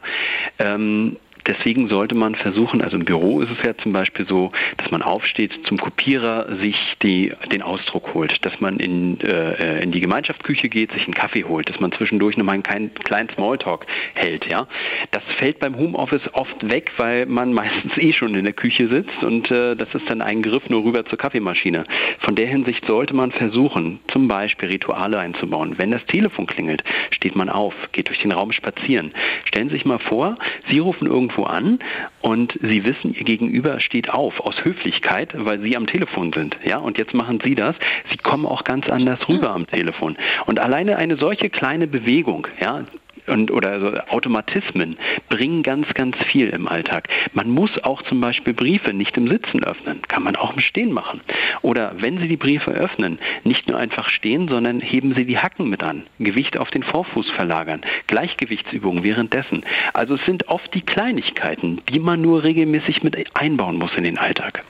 [0.59, 4.91] Ähm, Deswegen sollte man versuchen, also im Büro ist es ja zum Beispiel so, dass
[4.91, 10.01] man aufsteht zum Kopierer, sich die, den Ausdruck holt, dass man in, äh, in die
[10.01, 14.47] Gemeinschaftsküche geht, sich einen Kaffee holt, dass man zwischendurch nochmal einen kleinen, Smalltalk hält.
[14.47, 14.67] Ja?
[15.11, 19.23] Das fällt beim Homeoffice oft weg, weil man meistens eh schon in der Küche sitzt
[19.23, 21.85] und äh, das ist dann ein Griff nur rüber zur Kaffeemaschine.
[22.19, 25.77] Von der Hinsicht sollte man versuchen, zum Beispiel Rituale einzubauen.
[25.77, 29.13] Wenn das Telefon klingelt, steht man auf, geht durch den Raum spazieren.
[29.45, 30.37] Stellen Sie sich mal vor,
[30.69, 31.79] Sie rufen irgendwo irgendwo an
[32.21, 36.57] und Sie wissen, Ihr Gegenüber steht auf aus Höflichkeit, weil Sie am Telefon sind.
[36.63, 37.75] Ja, und jetzt machen Sie das.
[38.09, 40.17] Sie kommen auch ganz anders rüber am Telefon.
[40.45, 42.83] Und alleine eine solche kleine Bewegung, ja,
[43.27, 44.97] und oder so Automatismen
[45.29, 47.07] bringen ganz, ganz viel im Alltag.
[47.33, 50.91] Man muss auch zum Beispiel Briefe nicht im Sitzen öffnen, kann man auch im Stehen
[50.91, 51.21] machen.
[51.61, 55.69] Oder wenn Sie die Briefe öffnen, nicht nur einfach stehen, sondern heben Sie die Hacken
[55.69, 59.63] mit an, Gewicht auf den Vorfuß verlagern, Gleichgewichtsübungen währenddessen.
[59.93, 64.17] Also es sind oft die Kleinigkeiten, die man nur regelmäßig mit einbauen muss in den
[64.17, 64.63] Alltag.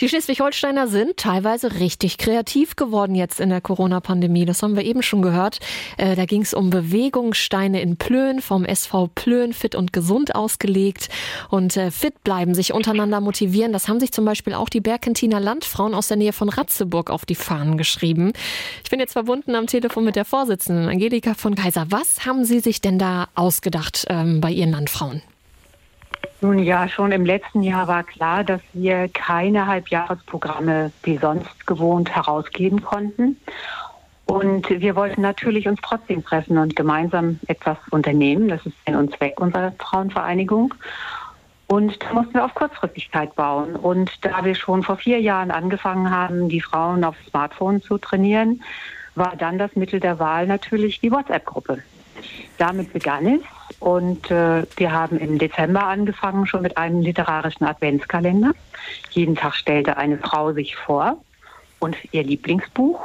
[0.00, 4.46] Die Schleswig-Holsteiner sind teilweise richtig kreativ geworden jetzt in der Corona-Pandemie.
[4.46, 5.60] Das haben wir eben schon gehört.
[5.98, 11.10] Äh, da ging es um Bewegungssteine in Plön vom SV Plön fit und gesund ausgelegt.
[11.50, 13.74] Und äh, fit bleiben, sich untereinander motivieren.
[13.74, 17.26] Das haben sich zum Beispiel auch die Berkentiner Landfrauen aus der Nähe von Ratzeburg auf
[17.26, 18.32] die Fahnen geschrieben.
[18.82, 21.86] Ich bin jetzt verbunden am Telefon mit der Vorsitzenden Angelika von Kaiser.
[21.90, 25.20] Was haben Sie sich denn da ausgedacht ähm, bei Ihren Landfrauen?
[26.42, 32.14] Nun ja, schon im letzten Jahr war klar, dass wir keine Halbjahresprogramme wie sonst gewohnt
[32.14, 33.36] herausgeben konnten.
[34.24, 38.48] Und wir wollten natürlich uns trotzdem treffen und gemeinsam etwas unternehmen.
[38.48, 40.72] Das ist Sinn und Zweck unserer Frauenvereinigung.
[41.66, 43.76] Und da mussten wir auf Kurzfristigkeit bauen.
[43.76, 48.62] Und da wir schon vor vier Jahren angefangen haben, die Frauen auf Smartphone zu trainieren,
[49.14, 51.82] war dann das Mittel der Wahl natürlich die WhatsApp-Gruppe.
[52.56, 53.42] Damit begann es
[53.80, 58.52] und äh, wir haben im Dezember angefangen schon mit einem literarischen Adventskalender.
[59.10, 61.16] Jeden Tag stellte eine Frau sich vor
[61.78, 63.00] und ihr Lieblingsbuch.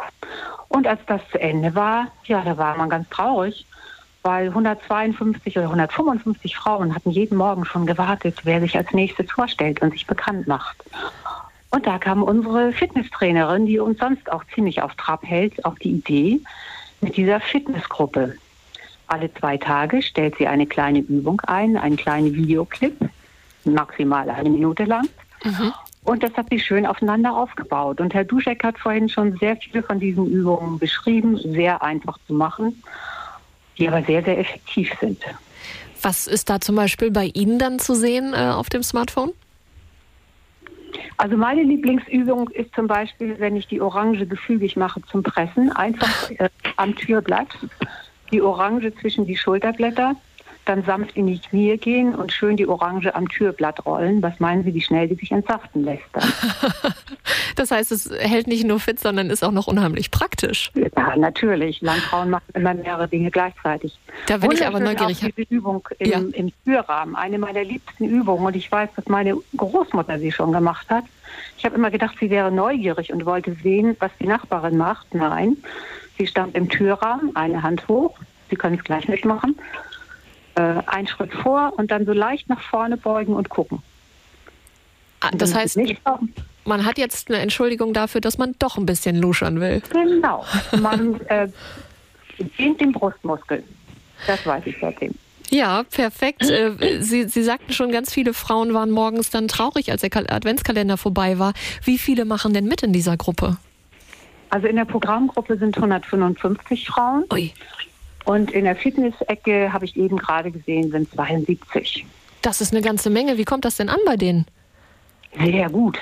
[0.67, 3.65] Und als das zu Ende war, ja, da war man ganz traurig,
[4.21, 9.81] weil 152 oder 155 Frauen hatten jeden Morgen schon gewartet, wer sich als nächstes vorstellt
[9.81, 10.83] und sich bekannt macht.
[11.71, 15.91] Und da kam unsere Fitnesstrainerin, die uns sonst auch ziemlich auf Trab hält, auf die
[15.91, 16.41] Idee
[16.99, 18.35] mit dieser Fitnessgruppe.
[19.07, 22.97] Alle zwei Tage stellt sie eine kleine Übung ein, einen kleinen Videoclip,
[23.63, 25.07] maximal eine Minute lang.
[25.43, 25.73] Mhm.
[26.03, 27.99] Und das hat sie schön aufeinander aufgebaut.
[27.99, 32.33] Und Herr Duschek hat vorhin schon sehr viele von diesen Übungen beschrieben, sehr einfach zu
[32.33, 32.81] machen,
[33.77, 35.21] die aber sehr, sehr effektiv sind.
[36.01, 39.31] Was ist da zum Beispiel bei Ihnen dann zu sehen äh, auf dem Smartphone?
[41.17, 46.29] Also meine Lieblingsübung ist zum Beispiel, wenn ich die Orange gefügig mache zum Pressen, einfach
[46.31, 47.47] äh, am Türblatt
[48.31, 50.15] die Orange zwischen die Schulterblätter,
[50.65, 54.21] dann sanft in die Knie gehen und schön die Orange am Türblatt rollen.
[54.21, 56.03] Was meinen Sie, wie schnell die sich entsaften lässt?
[57.55, 60.71] das heißt, es hält nicht nur fit, sondern ist auch noch unheimlich praktisch.
[60.73, 61.81] Ja, natürlich.
[61.81, 63.97] Landfrauen machen immer mehrere Dinge gleichzeitig.
[64.25, 65.23] Da bin ich aber neugierig.
[65.23, 66.19] Auch diese Übung im, ja.
[66.33, 68.45] im Türrahmen, eine meiner liebsten Übungen.
[68.45, 71.05] Und ich weiß, dass meine Großmutter sie schon gemacht hat.
[71.57, 75.13] Ich habe immer gedacht, sie wäre neugierig und wollte sehen, was die Nachbarin macht.
[75.13, 75.57] Nein,
[76.17, 78.17] Sie stand im Türrahmen, eine Hand hoch.
[78.49, 79.57] Sie können es gleich mitmachen.
[80.55, 83.81] Äh, ein Schritt vor und dann so leicht nach vorne beugen und gucken.
[85.19, 85.79] Ah, das heißt,
[86.65, 89.81] man hat jetzt eine Entschuldigung dafür, dass man doch ein bisschen luschern will.
[89.91, 90.45] Genau.
[90.79, 91.47] Man äh,
[92.57, 93.63] dehnt den Brustmuskel.
[94.27, 95.13] Das weiß ich seitdem.
[95.49, 96.49] Ja, perfekt.
[96.49, 100.97] Äh, Sie, Sie sagten schon, ganz viele Frauen waren morgens dann traurig, als der Adventskalender
[100.97, 101.53] vorbei war.
[101.83, 103.57] Wie viele machen denn mit in dieser Gruppe?
[104.55, 107.25] Also in der Programmgruppe sind 155 Frauen.
[107.33, 107.51] Ui.
[108.23, 112.05] Und in der Fitness-Ecke habe ich eben gerade gesehen, sind 72.
[112.41, 113.37] Das ist eine ganze Menge.
[113.37, 114.45] Wie kommt das denn an bei denen?
[115.37, 115.99] Sehr gut.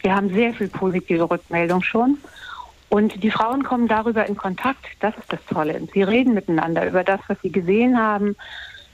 [0.00, 2.16] Wir haben sehr viel positive Rückmeldung schon.
[2.88, 4.86] Und die Frauen kommen darüber in Kontakt.
[5.00, 5.78] Das ist das Tolle.
[5.92, 8.34] Sie reden miteinander über das, was sie gesehen haben,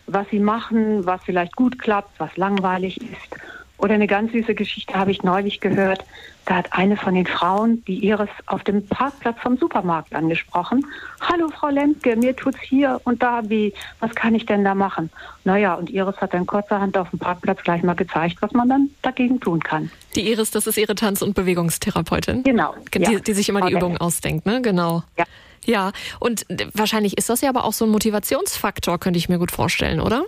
[0.08, 3.36] was sie machen, was vielleicht gut klappt, was langweilig ist.
[3.78, 6.04] Oder eine ganz süße Geschichte habe ich neulich gehört.
[6.46, 10.86] Da hat eine von den Frauen die Iris auf dem Parkplatz vom Supermarkt angesprochen.
[11.20, 13.72] Hallo Frau Lemke, mir tut's hier und da weh.
[13.98, 15.10] Was kann ich denn da machen?
[15.44, 18.90] Naja, und Iris hat dann kurzerhand auf dem Parkplatz gleich mal gezeigt, was man dann
[19.02, 19.90] dagegen tun kann.
[20.14, 22.44] Die Iris, das ist Ihre Tanz- und Bewegungstherapeutin.
[22.44, 22.74] Genau.
[22.94, 23.18] Die, ja.
[23.18, 24.62] die sich immer die Übungen ausdenkt, ne?
[24.62, 25.02] Genau.
[25.18, 25.24] Ja.
[25.64, 29.50] Ja, und wahrscheinlich ist das ja aber auch so ein Motivationsfaktor, könnte ich mir gut
[29.50, 30.24] vorstellen, oder?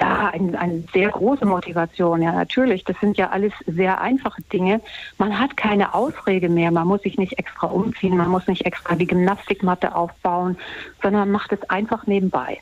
[0.00, 2.84] Ja, eine ein sehr große Motivation, ja natürlich.
[2.84, 4.80] Das sind ja alles sehr einfache Dinge.
[5.18, 8.96] Man hat keine Ausrede mehr, man muss sich nicht extra umziehen, man muss nicht extra
[8.96, 10.56] die Gymnastikmatte aufbauen,
[11.02, 12.58] sondern man macht es einfach nebenbei.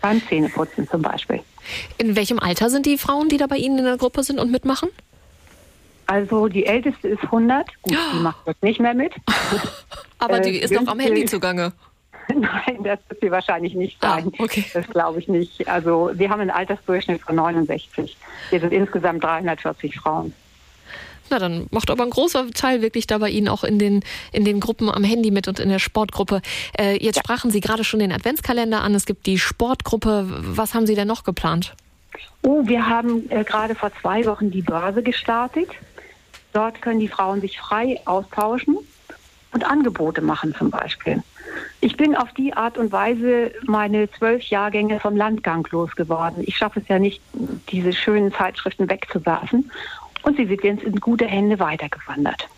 [0.00, 1.40] Beim Zähneputzen zum Beispiel.
[1.98, 4.50] In welchem Alter sind die Frauen, die da bei Ihnen in der Gruppe sind und
[4.50, 4.88] mitmachen?
[6.06, 7.68] Also die älteste ist 100.
[7.82, 9.12] Gut, die macht jetzt nicht mehr mit.
[10.18, 11.72] Aber die äh, ist noch am Handy zugange.
[12.36, 14.32] Nein, das wird sie wahrscheinlich nicht sein.
[14.38, 14.64] Ah, okay.
[14.72, 15.68] Das glaube ich nicht.
[15.68, 18.16] Also wir haben einen Altersdurchschnitt von 69.
[18.50, 20.32] Wir sind insgesamt 340 Frauen.
[21.30, 24.44] Na, dann macht aber ein großer Teil wirklich da bei Ihnen auch in den, in
[24.44, 26.42] den Gruppen am Handy mit und in der Sportgruppe.
[26.76, 27.22] Äh, jetzt ja.
[27.24, 28.94] sprachen Sie gerade schon den Adventskalender an.
[28.94, 30.26] Es gibt die Sportgruppe.
[30.28, 31.74] Was haben Sie denn noch geplant?
[32.42, 35.68] Oh, wir haben äh, gerade vor zwei Wochen die Börse gestartet.
[36.52, 38.78] Dort können die Frauen sich frei austauschen
[39.52, 41.22] und Angebote machen zum Beispiel.
[41.80, 46.44] Ich bin auf die Art und Weise meine zwölf Jahrgänge vom Landgang losgeworden.
[46.46, 47.20] Ich schaffe es ja nicht,
[47.70, 49.70] diese schönen Zeitschriften wegzuwerfen.
[50.22, 52.48] Und sie sind jetzt in gute Hände weitergewandert.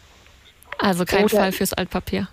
[0.79, 2.29] Also kein Oder Fall fürs Altpapier.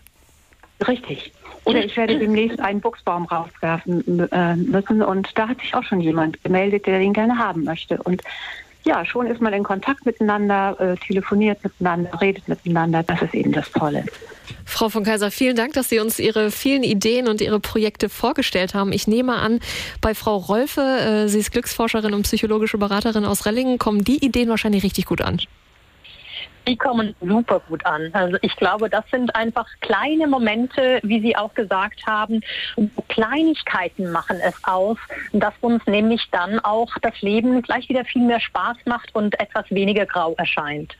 [0.87, 1.31] Richtig.
[1.65, 5.03] Oder ich werde demnächst einen Buchsbaum rauswerfen äh, müssen.
[5.03, 8.01] Und da hat sich auch schon jemand gemeldet, der den gerne haben möchte.
[8.01, 8.23] Und
[8.85, 13.03] ja, schon ist man in Kontakt miteinander, äh, telefoniert miteinander, redet miteinander.
[13.03, 14.05] Das ist eben das Tolle.
[14.65, 18.73] Frau von Kaiser, vielen Dank, dass Sie uns Ihre vielen Ideen und Ihre Projekte vorgestellt
[18.73, 18.91] haben.
[18.91, 19.59] Ich nehme an,
[20.01, 24.49] bei Frau Rolfe, äh, sie ist Glücksforscherin und psychologische Beraterin aus Rellingen, kommen die Ideen
[24.49, 25.39] wahrscheinlich richtig gut an
[26.69, 28.09] die kommen super gut an.
[28.13, 32.41] Also ich glaube, das sind einfach kleine Momente, wie Sie auch gesagt haben.
[33.07, 34.97] Kleinigkeiten machen es aus,
[35.33, 39.65] dass uns nämlich dann auch das Leben gleich wieder viel mehr Spaß macht und etwas
[39.71, 40.95] weniger grau erscheint.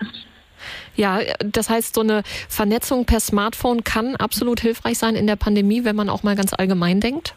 [0.95, 5.83] Ja, das heißt, so eine Vernetzung per Smartphone kann absolut hilfreich sein in der Pandemie,
[5.83, 7.35] wenn man auch mal ganz allgemein denkt?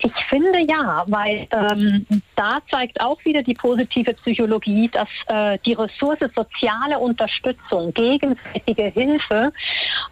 [0.00, 5.72] Ich finde ja, weil ähm, da zeigt auch wieder die positive Psychologie, dass äh, die
[5.72, 9.52] Ressource soziale Unterstützung, gegenseitige Hilfe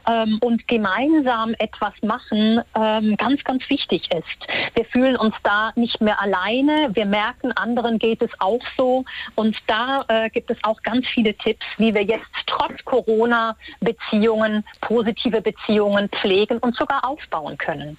[0.08, 4.74] ähm, und gemeinsam etwas machen ähm, ganz, ganz wichtig ist.
[4.74, 9.04] Wir fühlen uns da nicht mehr alleine, wir merken, anderen geht es auch so
[9.36, 14.64] und da äh, gibt es auch ganz viele Tipps, wie wir jetzt trotz Corona Beziehungen,
[14.80, 17.96] positive Beziehungen pflegen und sogar aufbauen können.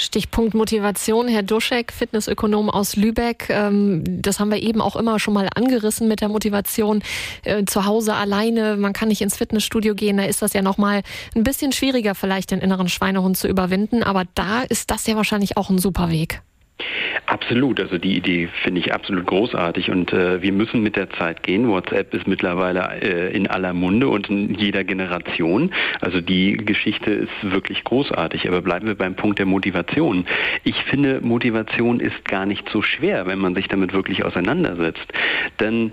[0.00, 3.48] Stichpunkt Motivation, Herr Duschek, Fitnessökonom aus Lübeck.
[3.50, 7.02] Ähm, das haben wir eben auch immer schon mal angerissen mit der Motivation
[7.44, 8.76] äh, zu Hause alleine.
[8.76, 10.16] Man kann nicht ins Fitnessstudio gehen.
[10.16, 11.02] Da ist das ja noch mal
[11.34, 14.02] ein bisschen schwieriger, vielleicht den inneren Schweinehund zu überwinden.
[14.02, 16.42] Aber da ist das ja wahrscheinlich auch ein super Weg.
[17.26, 21.42] Absolut, also die Idee finde ich absolut großartig und äh, wir müssen mit der Zeit
[21.42, 21.68] gehen.
[21.68, 25.72] WhatsApp ist mittlerweile äh, in aller Munde und in jeder Generation.
[26.00, 28.48] Also die Geschichte ist wirklich großartig.
[28.48, 30.26] Aber bleiben wir beim Punkt der Motivation.
[30.64, 35.06] Ich finde, Motivation ist gar nicht so schwer, wenn man sich damit wirklich auseinandersetzt.
[35.60, 35.92] Denn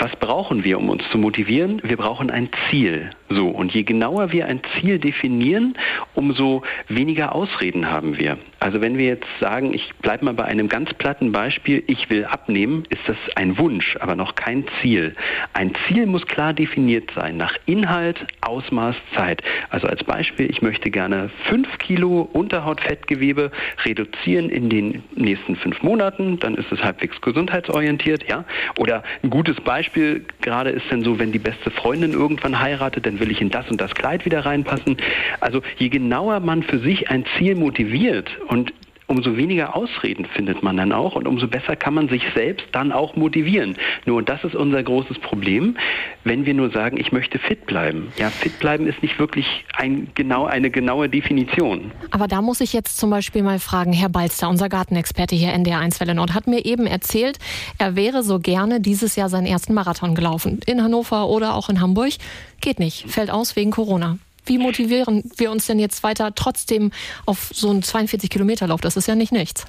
[0.00, 1.80] was brauchen wir, um uns zu motivieren?
[1.82, 3.10] Wir brauchen ein Ziel.
[3.28, 5.74] So, und je genauer wir ein Ziel definieren,
[6.14, 8.38] umso weniger Ausreden haben wir.
[8.60, 12.24] Also wenn wir jetzt sagen, ich bleibe mal bei einem ganz platten Beispiel, ich will
[12.24, 15.14] abnehmen, ist das ein Wunsch, aber noch kein Ziel.
[15.54, 19.42] Ein Ziel muss klar definiert sein, nach Inhalt, Ausmaß, Zeit.
[19.70, 23.50] Also als Beispiel, ich möchte gerne fünf Kilo Unterhautfettgewebe
[23.84, 28.44] reduzieren in den nächsten fünf Monaten, dann ist es halbwegs gesundheitsorientiert, ja.
[28.78, 33.20] Oder ein gutes Beispiel gerade ist dann so, wenn die beste Freundin irgendwann heiratet, dann
[33.20, 34.96] will ich in das und das Kleid wieder reinpassen.
[35.40, 38.72] Also je genauer man für sich ein Ziel motiviert und
[39.06, 42.92] umso weniger Ausreden findet man dann auch und umso besser kann man sich selbst dann
[42.92, 43.76] auch motivieren.
[44.04, 45.76] Nur das ist unser großes Problem,
[46.24, 48.12] wenn wir nur sagen, ich möchte fit bleiben.
[48.18, 51.92] Ja, fit bleiben ist nicht wirklich ein, genau, eine genaue Definition.
[52.10, 55.78] Aber da muss ich jetzt zum Beispiel mal fragen, Herr Balster, unser Gartenexperte hier NDR
[55.78, 57.38] 1 Welle Nord, hat mir eben erzählt,
[57.78, 60.60] er wäre so gerne dieses Jahr seinen ersten Marathon gelaufen.
[60.66, 62.12] In Hannover oder auch in Hamburg.
[62.60, 64.18] Geht nicht, fällt aus wegen Corona.
[64.46, 66.92] Wie motivieren wir uns denn jetzt weiter trotzdem
[67.26, 68.80] auf so einen 42 Kilometer Lauf?
[68.80, 69.66] Das ist ja nicht nichts.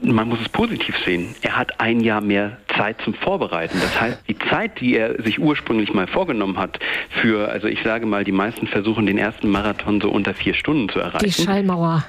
[0.00, 1.34] Man muss es positiv sehen.
[1.40, 3.78] Er hat ein Jahr mehr Zeit zum Vorbereiten.
[3.80, 6.78] Das heißt, die Zeit, die er sich ursprünglich mal vorgenommen hat,
[7.22, 10.90] für, also ich sage mal, die meisten versuchen den ersten Marathon so unter vier Stunden
[10.90, 11.24] zu erreichen.
[11.24, 12.04] Die Schallmauer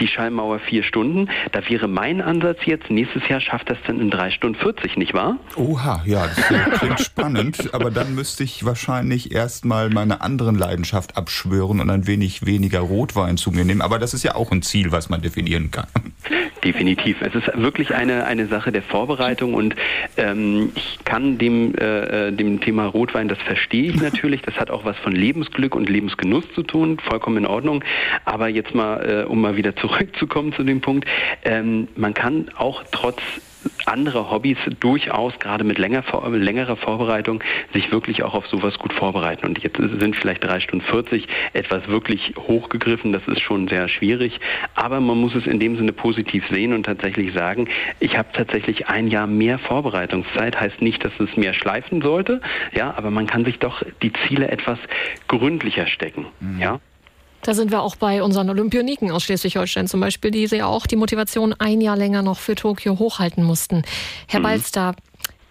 [0.00, 1.28] die Schallmauer vier Stunden.
[1.52, 5.14] Da wäre mein Ansatz jetzt, nächstes Jahr schafft das dann in drei Stunden 40, nicht
[5.14, 5.36] wahr?
[5.56, 11.80] Oha, ja, das klingt spannend, aber dann müsste ich wahrscheinlich erstmal meine anderen Leidenschaft abschwören
[11.80, 13.82] und ein wenig weniger Rotwein zu mir nehmen.
[13.82, 15.86] Aber das ist ja auch ein Ziel, was man definieren kann.
[16.64, 17.22] Definitiv.
[17.22, 19.76] Es ist wirklich eine, eine Sache der Vorbereitung und
[20.16, 24.84] ähm, ich kann dem, äh, dem Thema Rotwein, das verstehe ich natürlich, das hat auch
[24.84, 27.84] was von Lebensglück und Lebensgenuss zu tun, vollkommen in Ordnung.
[28.24, 31.08] Aber jetzt mal, äh, um mal wieder zurückzukommen zu dem Punkt,
[31.44, 33.20] ähm, man kann auch trotz
[33.86, 39.46] andere Hobbys durchaus gerade mit länger, längerer Vorbereitung sich wirklich auch auf sowas gut vorbereiten.
[39.46, 43.12] Und jetzt sind vielleicht drei Stunden 40 etwas wirklich hochgegriffen.
[43.12, 44.38] Das ist schon sehr schwierig.
[44.74, 47.68] Aber man muss es in dem Sinne positiv sehen und tatsächlich sagen,
[47.98, 50.60] ich habe tatsächlich ein Jahr mehr Vorbereitungszeit.
[50.60, 52.40] Heißt nicht, dass es mehr schleifen sollte.
[52.72, 54.78] Ja, aber man kann sich doch die Ziele etwas
[55.26, 56.26] gründlicher stecken.
[56.40, 56.60] Mhm.
[56.60, 56.80] Ja.
[57.42, 60.96] Da sind wir auch bei unseren Olympioniken aus Schleswig-Holstein zum Beispiel, die sie auch die
[60.96, 63.82] Motivation ein Jahr länger noch für Tokio hochhalten mussten.
[64.26, 64.44] Herr mhm.
[64.44, 64.94] Balster,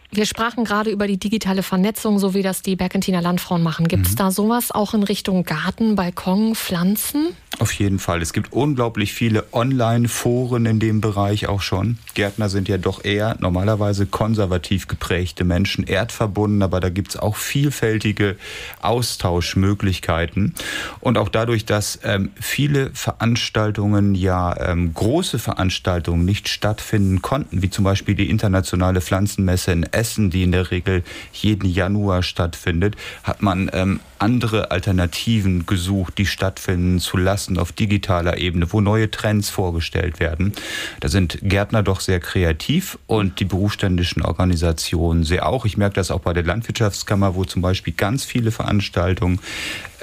[0.10, 3.88] Wir sprachen gerade über die digitale Vernetzung, so wie das die Bergentiner Landfrauen machen.
[3.88, 4.18] Gibt es mhm.
[4.18, 7.36] da sowas auch in Richtung Garten, Balkon, Pflanzen?
[7.60, 8.22] Auf jeden Fall.
[8.22, 11.98] Es gibt unglaublich viele Online-Foren in dem Bereich auch schon.
[12.14, 17.36] Gärtner sind ja doch eher normalerweise konservativ geprägte Menschen, erdverbunden, aber da gibt es auch
[17.36, 18.36] vielfältige
[18.82, 20.54] Austauschmöglichkeiten.
[21.00, 27.72] Und auch dadurch, dass ähm, viele Veranstaltungen ja ähm, große Veranstaltungen nicht stattfinden konnten, wie
[27.72, 33.42] zum Beispiel die internationale Pflanzenmesse in Essen, die in der Regel jeden Januar stattfindet, hat
[33.42, 39.50] man ähm, andere Alternativen gesucht, die stattfinden zu lassen auf digitaler Ebene, wo neue Trends
[39.50, 40.54] vorgestellt werden.
[41.00, 45.66] Da sind Gärtner doch sehr kreativ und die berufsständischen Organisationen sehr auch.
[45.66, 49.40] Ich merke das auch bei der Landwirtschaftskammer, wo zum Beispiel ganz viele Veranstaltungen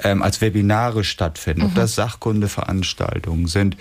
[0.03, 1.67] ähm, als Webinare stattfinden, mhm.
[1.67, 3.77] ob das Sachkundeveranstaltungen sind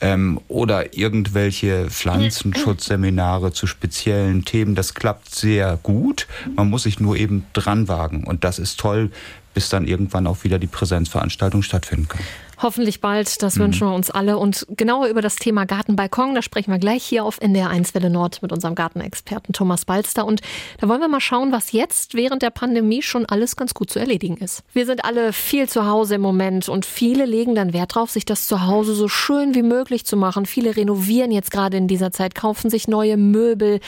[0.00, 4.74] ähm, oder irgendwelche Pflanzenschutzseminare zu speziellen Themen.
[4.74, 6.26] Das klappt sehr gut.
[6.54, 8.24] Man muss sich nur eben dran wagen.
[8.24, 9.10] Und das ist toll,
[9.54, 12.20] bis dann irgendwann auch wieder die Präsenzveranstaltung stattfinden kann.
[12.60, 13.62] Hoffentlich bald, das mhm.
[13.62, 14.38] wünschen wir uns alle.
[14.38, 18.10] Und genauer über das Thema Gartenbalkon, da sprechen wir gleich hier auf NDR 1 Welle
[18.10, 20.26] Nord mit unserem Gartenexperten Thomas Balster.
[20.26, 20.40] Und
[20.80, 23.98] da wollen wir mal schauen, was jetzt während der Pandemie schon alles ganz gut zu
[23.98, 24.64] erledigen ist.
[24.72, 28.24] Wir sind alle viel zu Hause im Moment und viele legen dann Wert darauf, sich
[28.24, 30.46] das zu Hause so schön wie möglich zu machen.
[30.46, 33.80] Viele renovieren jetzt gerade in dieser Zeit, kaufen sich neue Möbel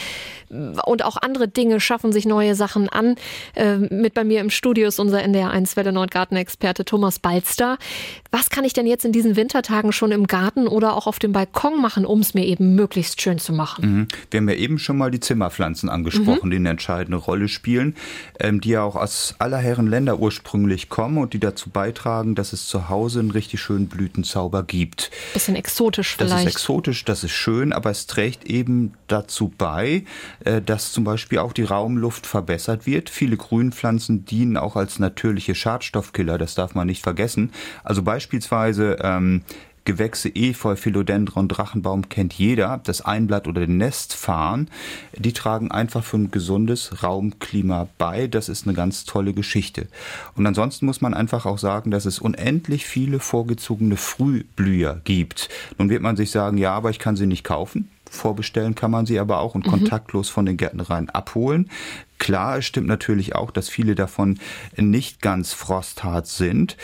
[0.48, 3.16] und auch andere Dinge, schaffen sich neue Sachen an.
[3.54, 7.78] Äh, mit bei mir im Studio ist unser NDR 1 Welle Nord Gartenexperte Thomas Balster.
[8.30, 11.18] Was kann kann ich denn jetzt in diesen Wintertagen schon im Garten oder auch auf
[11.18, 14.00] dem Balkon machen, um es mir eben möglichst schön zu machen?
[14.00, 14.08] Mhm.
[14.30, 16.50] Wir haben ja eben schon mal die Zimmerpflanzen angesprochen, mhm.
[16.50, 17.96] die eine entscheidende Rolle spielen,
[18.38, 22.52] ähm, die ja auch aus aller Herren Länder ursprünglich kommen und die dazu beitragen, dass
[22.52, 25.10] es zu Hause einen richtig schönen Blütenzauber gibt.
[25.32, 26.34] Bisschen exotisch vielleicht.
[26.34, 30.04] Das ist exotisch, das ist schön, aber es trägt eben dazu bei,
[30.44, 33.08] äh, dass zum Beispiel auch die Raumluft verbessert wird.
[33.08, 37.52] Viele Grünpflanzen dienen auch als natürliche Schadstoffkiller, das darf man nicht vergessen.
[37.84, 39.42] Also beispielsweise beispielsweise ähm,
[39.86, 44.68] Gewächse Efeu, Philodendron, Drachenbaum kennt jeder, das Einblatt oder den Nestfarn,
[45.16, 48.26] die tragen einfach für ein gesundes Raumklima bei.
[48.26, 49.88] Das ist eine ganz tolle Geschichte.
[50.36, 55.48] Und ansonsten muss man einfach auch sagen, dass es unendlich viele vorgezogene Frühblüher gibt.
[55.78, 57.88] Nun wird man sich sagen, ja, aber ich kann sie nicht kaufen.
[58.10, 59.70] Vorbestellen kann man sie aber auch und mhm.
[59.70, 61.70] kontaktlos von den Gärtnereien abholen.
[62.20, 64.38] Klar, es stimmt natürlich auch, dass viele davon
[64.76, 66.76] nicht ganz frosthart sind.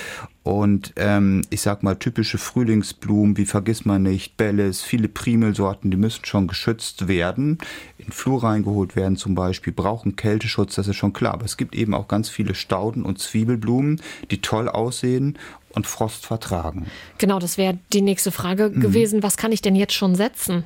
[0.43, 5.97] Und ähm, ich sag mal, typische Frühlingsblumen wie vergiss man nicht, Bellis, viele Primelsorten, die
[5.99, 7.59] müssen schon geschützt werden,
[7.99, 11.35] in Flur reingeholt werden zum Beispiel, brauchen Kälteschutz, das ist schon klar.
[11.35, 15.37] Aber es gibt eben auch ganz viele Stauden und Zwiebelblumen, die toll aussehen
[15.77, 16.87] und Frost vertragen.
[17.19, 18.81] Genau, das wäre die nächste Frage mhm.
[18.81, 19.23] gewesen.
[19.23, 20.65] Was kann ich denn jetzt schon setzen?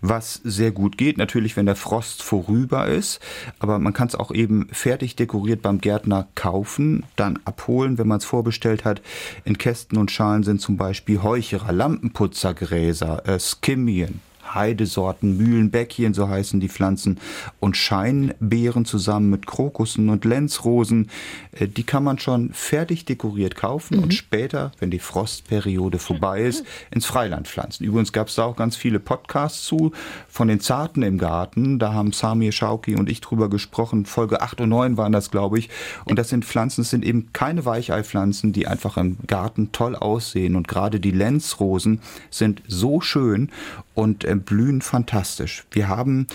[0.00, 3.20] Was sehr gut geht, natürlich, wenn der Frost vorüber ist.
[3.58, 8.18] Aber man kann es auch eben fertig dekoriert beim Gärtner kaufen, dann abholen, wenn man
[8.18, 9.02] es vorbestellt hat.
[9.44, 14.20] In Kästen und Schalen sind zum Beispiel Heucherer, Lampenputzergräser, äh, Skimmien,
[14.54, 17.18] Heidesorten, Mühlenbäckchen, so heißen die Pflanzen,
[17.60, 21.10] und Scheinbeeren zusammen mit Krokussen und Lenzrosen.
[21.52, 24.04] Äh, die kann man schon fertig dekoriert kaufen mhm.
[24.04, 27.84] und später, wenn die Frostperiode vorbei ist, ins Freiland pflanzen.
[27.84, 29.92] Übrigens gab es da auch ganz viele Podcasts zu
[30.28, 31.78] von den Zarten im Garten.
[31.78, 34.06] Da haben Samir Schauki und ich drüber gesprochen.
[34.06, 35.68] Folge 8 und 9 waren das, glaube ich.
[36.04, 40.56] Und das sind Pflanzen, das sind eben keine Weicheipflanzen, die einfach im Garten toll aussehen.
[40.56, 43.50] Und gerade die Lenzrosen sind so schön
[43.94, 45.64] und äh, blühen fantastisch.
[45.70, 46.26] Wir haben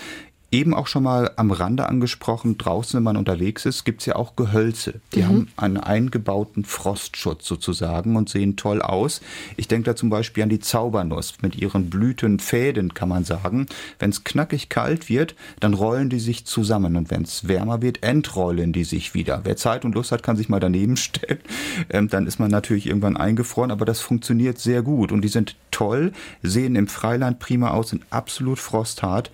[0.52, 4.36] eben auch schon mal am Rande angesprochen, draußen, wenn man unterwegs ist, gibt's ja auch
[4.36, 5.00] Gehölze.
[5.14, 5.26] Die mhm.
[5.26, 9.22] haben einen eingebauten Frostschutz sozusagen und sehen toll aus.
[9.56, 13.66] Ich denke da zum Beispiel an die Zaubernuss mit ihren Blütenfäden, kann man sagen.
[13.98, 18.02] Wenn es knackig kalt wird, dann rollen die sich zusammen und wenn es wärmer wird,
[18.02, 19.40] entrollen die sich wieder.
[19.44, 21.40] Wer Zeit und Lust hat, kann sich mal daneben stellen.
[21.88, 25.56] Ähm, dann ist man natürlich irgendwann eingefroren, aber das funktioniert sehr gut und die sind
[25.70, 29.30] toll, sehen im Freiland prima aus, sind absolut frosthart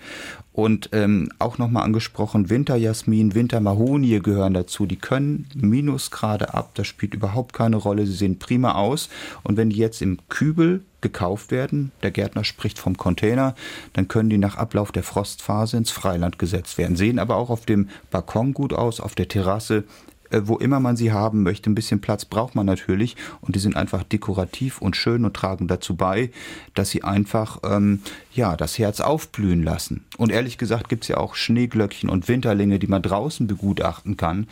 [0.58, 4.86] und ähm, auch nochmal angesprochen, Winterjasmin, Wintermahonie gehören dazu.
[4.86, 8.06] Die können Minusgrade ab, das spielt überhaupt keine Rolle.
[8.06, 9.08] Sie sehen prima aus.
[9.44, 13.54] Und wenn die jetzt im Kübel gekauft werden, der Gärtner spricht vom Container,
[13.92, 16.96] dann können die nach Ablauf der Frostphase ins Freiland gesetzt werden.
[16.96, 19.84] Sehen aber auch auf dem Balkon gut aus, auf der Terrasse
[20.30, 21.70] wo immer man sie haben möchte.
[21.70, 25.68] Ein bisschen Platz braucht man natürlich und die sind einfach dekorativ und schön und tragen
[25.68, 26.30] dazu bei,
[26.74, 28.00] dass sie einfach ähm,
[28.32, 30.04] ja das Herz aufblühen lassen.
[30.16, 34.48] Und ehrlich gesagt gibt es ja auch Schneeglöckchen und Winterlinge, die man draußen begutachten kann.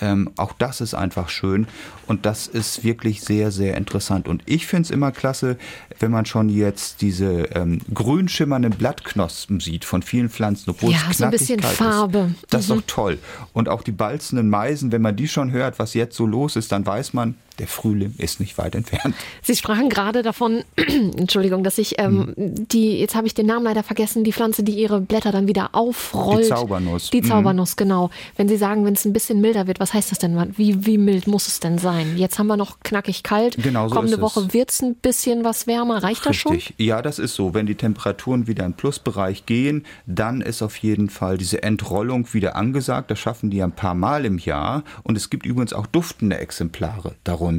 [0.00, 1.66] Ähm, auch das ist einfach schön
[2.06, 4.28] und das ist wirklich sehr, sehr interessant.
[4.28, 5.56] Und ich finde es immer klasse,
[5.98, 10.98] wenn man schon jetzt diese ähm, grün schimmernden Blattknospen sieht von vielen Pflanzen, obwohl ja,
[11.10, 12.30] es so ein bisschen Farbe.
[12.40, 12.52] Ist.
[12.52, 13.18] Das ist doch toll.
[13.52, 16.72] Und auch die balzenden Meisen, wenn man die schon hört, was jetzt so los ist,
[16.72, 19.14] dann weiß man, der Frühling ist nicht weit entfernt.
[19.42, 22.68] Sie sprachen gerade davon, Entschuldigung, dass ich ähm, hm.
[22.68, 25.74] die, jetzt habe ich den Namen leider vergessen, die Pflanze, die ihre Blätter dann wieder
[25.74, 26.46] aufrollt.
[26.46, 27.10] Die Zaubernuss.
[27.10, 27.26] Die mhm.
[27.26, 27.76] Zaubernuss, mhm.
[27.76, 28.10] genau.
[28.36, 30.54] Wenn Sie sagen, wenn es ein bisschen milder wird, was heißt das denn?
[30.56, 32.16] Wie, wie mild muss es denn sein?
[32.16, 33.56] Jetzt haben wir noch knackig kalt.
[33.62, 36.02] Genau so Kommende Woche wird es ein bisschen was wärmer.
[36.02, 36.52] Reicht das schon?
[36.52, 36.76] Richtig.
[36.78, 37.52] Ja, das ist so.
[37.52, 42.56] Wenn die Temperaturen wieder im Plusbereich gehen, dann ist auf jeden Fall diese Entrollung wieder
[42.56, 43.10] angesagt.
[43.10, 44.82] Das schaffen die ein paar Mal im Jahr.
[45.02, 47.49] Und es gibt übrigens auch duftende Exemplare darunter.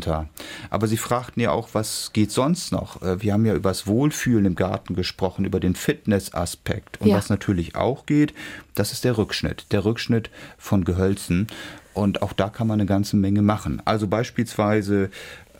[0.69, 3.01] Aber Sie fragten ja auch, was geht sonst noch?
[3.01, 7.01] Äh, wir haben ja über das Wohlfühlen im Garten gesprochen, über den Fitnessaspekt.
[7.01, 7.17] Und ja.
[7.17, 8.33] was natürlich auch geht,
[8.75, 9.65] das ist der Rückschnitt.
[9.71, 11.47] Der Rückschnitt von Gehölzen.
[11.93, 13.81] Und auch da kann man eine ganze Menge machen.
[13.83, 15.09] Also beispielsweise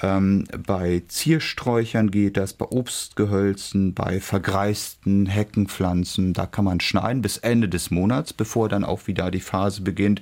[0.01, 6.33] ähm, bei Ziersträuchern geht das, bei Obstgehölzen, bei vergreisten Heckenpflanzen.
[6.33, 10.21] Da kann man schneiden bis Ende des Monats, bevor dann auch wieder die Phase beginnt,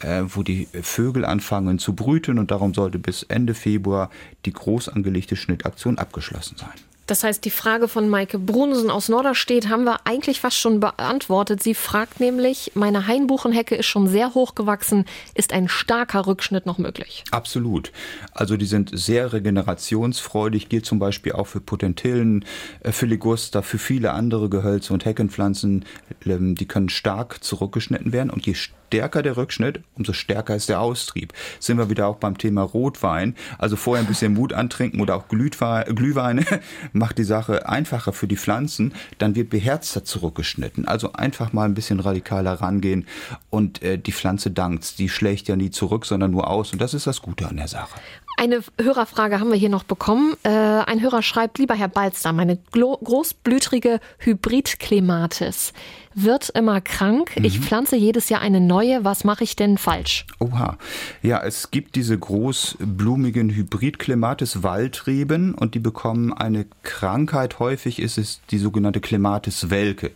[0.00, 2.38] äh, wo die Vögel anfangen zu brüten.
[2.38, 4.10] Und darum sollte bis Ende Februar
[4.44, 6.74] die groß angelegte Schnittaktion abgeschlossen sein.
[7.06, 11.62] Das heißt, die Frage von Maike Brunsen aus Norderstedt haben wir eigentlich fast schon beantwortet.
[11.62, 15.04] Sie fragt nämlich, meine Hainbuchenhecke ist schon sehr hoch gewachsen.
[15.34, 17.22] Ist ein starker Rückschnitt noch möglich?
[17.30, 17.92] Absolut.
[18.32, 22.44] Also die sind sehr regenerationsfreudig, gilt zum Beispiel auch für Potentillen,
[22.80, 25.84] äh, für Liguster, für viele andere Gehölze und Heckenpflanzen.
[26.26, 30.80] Ähm, die können stark zurückgeschnitten werden und je stärker der Rückschnitt, umso stärker ist der
[30.80, 31.32] Austrieb.
[31.60, 33.34] Sind wir wieder auch beim Thema Rotwein.
[33.58, 36.44] Also vorher ein bisschen Mut antrinken oder auch Glühweine
[36.92, 38.94] macht die Sache einfacher für die Pflanzen.
[39.18, 40.86] Dann wird beherzter zurückgeschnitten.
[40.86, 43.06] Also einfach mal ein bisschen radikaler rangehen
[43.50, 44.98] und äh, die Pflanze dankt.
[44.98, 46.72] Die schlägt ja nie zurück, sondern nur aus.
[46.72, 48.00] Und das ist das Gute an der Sache.
[48.38, 50.36] Eine Hörerfrage haben wir hier noch bekommen.
[50.42, 55.72] Äh, ein Hörer schreibt, lieber Herr Balster, meine großblütrige Hybrid-Klematis
[56.16, 57.36] wird immer krank.
[57.36, 57.44] Mhm.
[57.44, 59.04] Ich pflanze jedes Jahr eine neue.
[59.04, 60.26] Was mache ich denn falsch?
[60.40, 60.78] Oha.
[61.22, 67.58] Ja, es gibt diese großblumigen Hybrid-Klematis Waldreben und die bekommen eine Krankheit.
[67.58, 70.10] Häufig ist es die sogenannte Klematis Welke.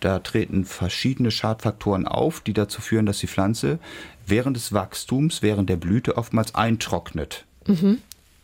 [0.00, 3.78] Da treten verschiedene Schadfaktoren auf, die dazu führen, dass die Pflanze
[4.26, 7.44] während des Wachstums, während der Blüte oftmals eintrocknet.
[7.66, 7.98] Mhm.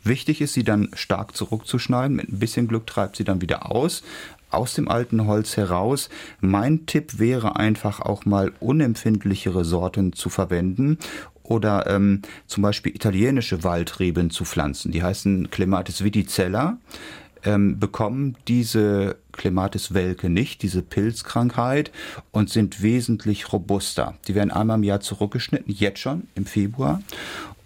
[0.05, 2.17] Wichtig ist, sie dann stark zurückzuschneiden.
[2.17, 4.03] Mit ein bisschen Glück treibt sie dann wieder aus,
[4.51, 6.09] aus dem alten Holz heraus.
[6.41, 10.99] Mein Tipp wäre einfach auch mal unempfindlichere Sorten zu verwenden
[11.43, 14.93] oder ähm, zum Beispiel italienische Waldreben zu pflanzen.
[14.93, 16.79] Die heißen Clematis viticella,
[17.45, 21.91] ähm, bekommen diese Clematis welke nicht, diese Pilzkrankheit
[22.33, 24.15] und sind wesentlich robuster.
[24.27, 27.01] Die werden einmal im Jahr zurückgeschnitten, jetzt schon im Februar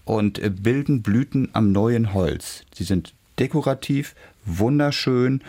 [0.04, 2.64] und äh, bilden Blüten am neuen Holz.
[2.74, 4.14] Sie sind dekorativ,
[4.44, 5.42] wunderschön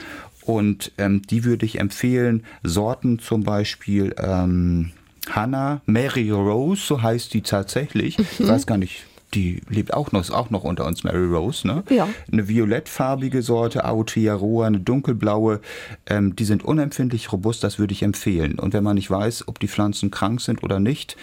[0.46, 2.44] und ähm, die würde ich empfehlen.
[2.64, 4.92] Sorten zum Beispiel ähm,
[5.30, 8.18] Hannah Mary Rose, so heißt die tatsächlich.
[8.18, 8.26] Mhm.
[8.40, 11.66] Ich weiß gar nicht, die lebt auch noch, ist auch noch unter uns, Mary Rose,
[11.66, 11.84] ne?
[11.90, 12.08] Ja.
[12.32, 15.60] Eine violettfarbige Sorte, Aotearoa, eine dunkelblaue.
[16.06, 18.60] Ähm, die sind unempfindlich robust, das würde ich empfehlen.
[18.60, 21.18] Und wenn man nicht weiß, ob die Pflanzen krank sind oder nicht,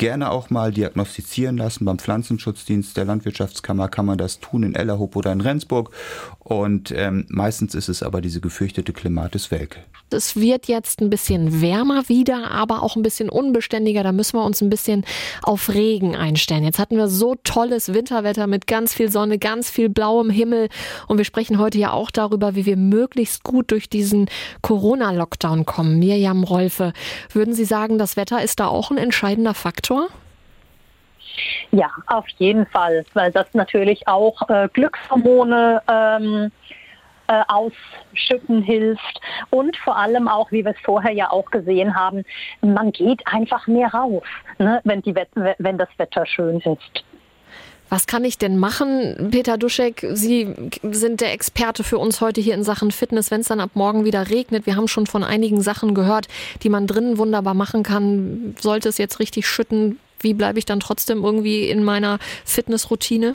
[0.00, 1.84] gerne auch mal diagnostizieren lassen.
[1.84, 5.90] Beim Pflanzenschutzdienst der Landwirtschaftskammer kann man das tun in Ellerhoop oder in Rendsburg.
[6.38, 9.80] Und ähm, meistens ist es aber diese gefürchtete Klimatis welke.
[10.12, 14.02] Es wird jetzt ein bisschen wärmer wieder, aber auch ein bisschen unbeständiger.
[14.02, 15.04] Da müssen wir uns ein bisschen
[15.42, 16.64] auf Regen einstellen.
[16.64, 20.70] Jetzt hatten wir so tolles Winterwetter mit ganz viel Sonne, ganz viel blauem Himmel.
[21.08, 24.30] Und wir sprechen heute ja auch darüber, wie wir möglichst gut durch diesen
[24.62, 25.98] Corona-Lockdown kommen.
[25.98, 26.94] Mirjam Rolfe,
[27.32, 29.89] würden Sie sagen, das Wetter ist da auch ein entscheidender Faktor?
[29.90, 30.08] Faktor?
[31.72, 36.50] Ja, auf jeden Fall, weil das natürlich auch äh, Glückshormone ähm,
[37.28, 39.20] äh, ausschütten hilft
[39.50, 42.24] und vor allem auch, wie wir es vorher ja auch gesehen haben,
[42.62, 44.22] man geht einfach mehr raus,
[44.58, 47.04] ne, wenn, die, wenn das Wetter schön ist.
[47.90, 49.30] Was kann ich denn machen?
[49.32, 53.48] Peter Duschek, Sie sind der Experte für uns heute hier in Sachen Fitness, wenn es
[53.48, 54.64] dann ab morgen wieder regnet.
[54.64, 56.28] Wir haben schon von einigen Sachen gehört,
[56.62, 58.54] die man drinnen wunderbar machen kann.
[58.60, 63.34] Sollte es jetzt richtig schütten, wie bleibe ich dann trotzdem irgendwie in meiner Fitnessroutine?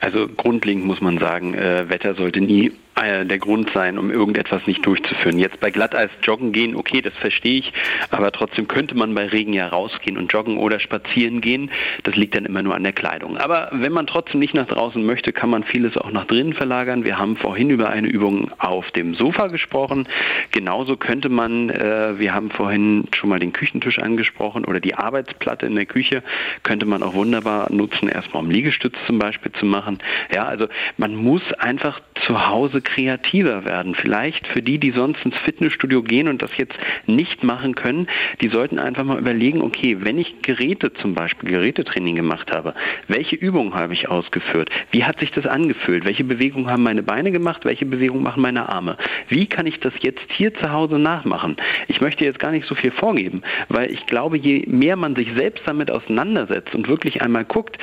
[0.00, 2.72] Also grundlegend muss man sagen, äh, Wetter sollte nie
[3.02, 5.38] der Grund sein, um irgendetwas nicht durchzuführen.
[5.38, 7.72] Jetzt bei Glatteis joggen gehen, okay, das verstehe ich,
[8.10, 11.70] aber trotzdem könnte man bei Regen ja rausgehen und joggen oder spazieren gehen.
[12.02, 13.36] Das liegt dann immer nur an der Kleidung.
[13.36, 17.04] Aber wenn man trotzdem nicht nach draußen möchte, kann man vieles auch nach drinnen verlagern.
[17.04, 20.08] Wir haben vorhin über eine Übung auf dem Sofa gesprochen.
[20.50, 25.66] Genauso könnte man, äh, wir haben vorhin schon mal den Küchentisch angesprochen oder die Arbeitsplatte
[25.66, 26.22] in der Küche,
[26.62, 29.98] könnte man auch wunderbar nutzen, erstmal um Liegestütz zum Beispiel zu machen.
[30.34, 33.94] Ja, also man muss einfach zu Hause kreativer werden.
[33.94, 36.74] Vielleicht für die, die sonst ins Fitnessstudio gehen und das jetzt
[37.06, 38.06] nicht machen können,
[38.40, 42.74] die sollten einfach mal überlegen, okay, wenn ich Geräte zum Beispiel, Gerätetraining gemacht habe,
[43.06, 44.70] welche Übungen habe ich ausgeführt?
[44.90, 46.04] Wie hat sich das angefühlt?
[46.04, 47.64] Welche Bewegungen haben meine Beine gemacht?
[47.64, 48.96] Welche Bewegungen machen meine Arme?
[49.28, 51.56] Wie kann ich das jetzt hier zu Hause nachmachen?
[51.88, 55.28] Ich möchte jetzt gar nicht so viel vorgeben, weil ich glaube, je mehr man sich
[55.36, 57.78] selbst damit auseinandersetzt und wirklich einmal guckt,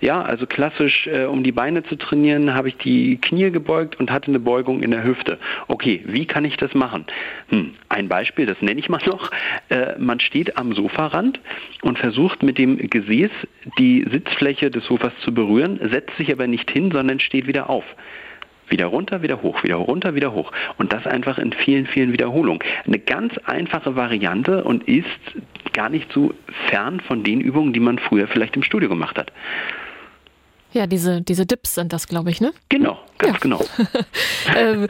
[0.00, 4.10] ja, also klassisch, äh, um die Beine zu trainieren, habe ich die Knie gebeugt und
[4.10, 5.38] hatte eine Beugung in der Hüfte.
[5.68, 7.04] Okay, wie kann ich das machen?
[7.48, 9.30] Hm, ein Beispiel, das nenne ich mal noch.
[9.68, 11.40] Äh, man steht am Sofarand
[11.82, 13.30] und versucht mit dem Gesäß
[13.78, 17.84] die Sitzfläche des Sofas zu berühren, setzt sich aber nicht hin, sondern steht wieder auf.
[18.68, 20.52] Wieder runter, wieder hoch, wieder runter, wieder hoch.
[20.78, 22.60] Und das einfach in vielen, vielen Wiederholungen.
[22.86, 25.06] Eine ganz einfache Variante und ist
[25.72, 26.32] gar nicht so
[26.68, 29.32] fern von den Übungen, die man früher vielleicht im Studio gemacht hat.
[30.72, 32.52] Ja, diese, diese Dips sind das, glaube ich, ne?
[32.68, 33.38] Genau, ganz ja.
[33.40, 33.60] genau.
[34.56, 34.88] ähm,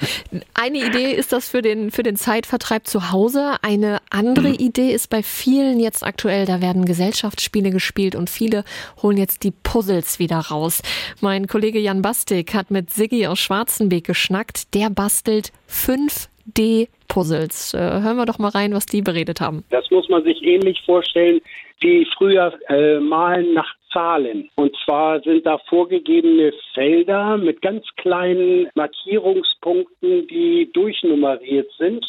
[0.54, 3.56] eine Idee ist das für den, für den Zeitvertreib zu Hause.
[3.62, 4.54] Eine andere mhm.
[4.54, 8.64] Idee ist bei vielen jetzt aktuell, da werden Gesellschaftsspiele gespielt und viele
[9.02, 10.82] holen jetzt die Puzzles wieder raus.
[11.20, 14.74] Mein Kollege Jan Bastik hat mit Siggi aus Schwarzenbeek geschnackt.
[14.74, 17.74] Der bastelt 5D-Puzzles.
[17.74, 19.64] Äh, hören wir doch mal rein, was die beredet haben.
[19.70, 21.40] Das muss man sich ähnlich vorstellen
[21.80, 24.50] wie früher äh, Malen nach Zahlen.
[24.56, 32.06] Und zwar sind da vorgegebene Felder mit ganz kleinen Markierungspunkten, die durchnummeriert sind.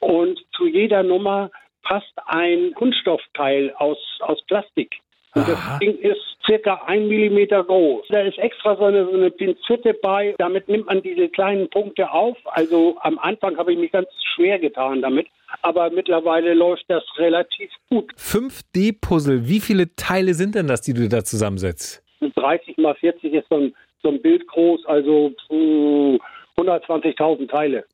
[0.00, 1.50] Und zu jeder Nummer
[1.82, 4.96] passt ein Kunststoffteil aus, aus Plastik.
[5.34, 8.06] Und das Ding ist circa ein Millimeter groß.
[8.08, 10.34] Da ist extra so eine, so eine Pinzette bei.
[10.38, 12.36] Damit nimmt man diese kleinen Punkte auf.
[12.46, 15.28] Also am Anfang habe ich mich ganz schwer getan damit.
[15.62, 18.12] Aber mittlerweile läuft das relativ gut.
[18.16, 22.02] 5D-Puzzle, wie viele Teile sind denn das, die du da zusammensetzt?
[22.20, 27.84] 30 mal 40 ist so ein, so ein Bild groß, also 120.000 Teile.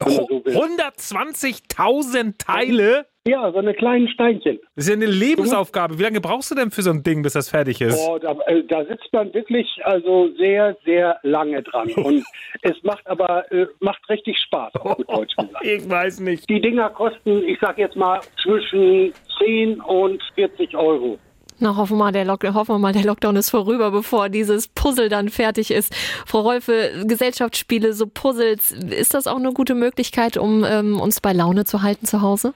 [0.00, 3.06] 120.000 Teile?
[3.28, 4.58] Ja, so eine kleinen Steinchen.
[4.74, 5.98] Das ist ja eine Lebensaufgabe.
[5.98, 7.98] Wie lange brauchst du denn für so ein Ding, bis das fertig ist?
[8.08, 11.90] Oh, da, äh, da sitzt man wirklich also sehr, sehr lange dran.
[11.96, 12.24] Und
[12.62, 15.62] es macht aber äh, macht richtig Spaß, auf Deutsch gesagt.
[15.62, 16.48] Ich weiß nicht.
[16.48, 21.18] Die Dinger kosten, ich sag jetzt mal, zwischen 10 und 40 Euro.
[21.60, 25.08] Na, hoffen wir, mal, der hoffen wir mal, der Lockdown ist vorüber, bevor dieses Puzzle
[25.08, 25.92] dann fertig ist.
[26.24, 31.32] Frau Rolfe, Gesellschaftsspiele, so Puzzles, ist das auch eine gute Möglichkeit, um ähm, uns bei
[31.32, 32.54] Laune zu halten zu Hause?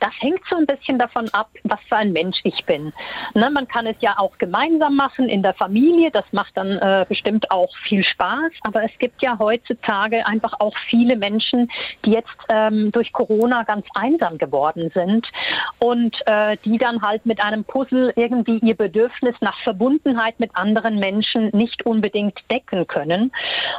[0.00, 2.92] Das hängt so ein bisschen davon ab, was für ein Mensch ich bin.
[3.34, 6.10] Ne, man kann es ja auch gemeinsam machen in der Familie.
[6.10, 8.52] Das macht dann äh, bestimmt auch viel Spaß.
[8.62, 11.70] Aber es gibt ja heutzutage einfach auch viele Menschen,
[12.04, 15.26] die jetzt ähm, durch Corona ganz einsam geworden sind
[15.78, 20.98] und äh, die dann halt mit einem Puzzle irgendwie ihr Bedürfnis nach Verbundenheit mit anderen
[20.98, 23.32] Menschen nicht unbedingt decken können.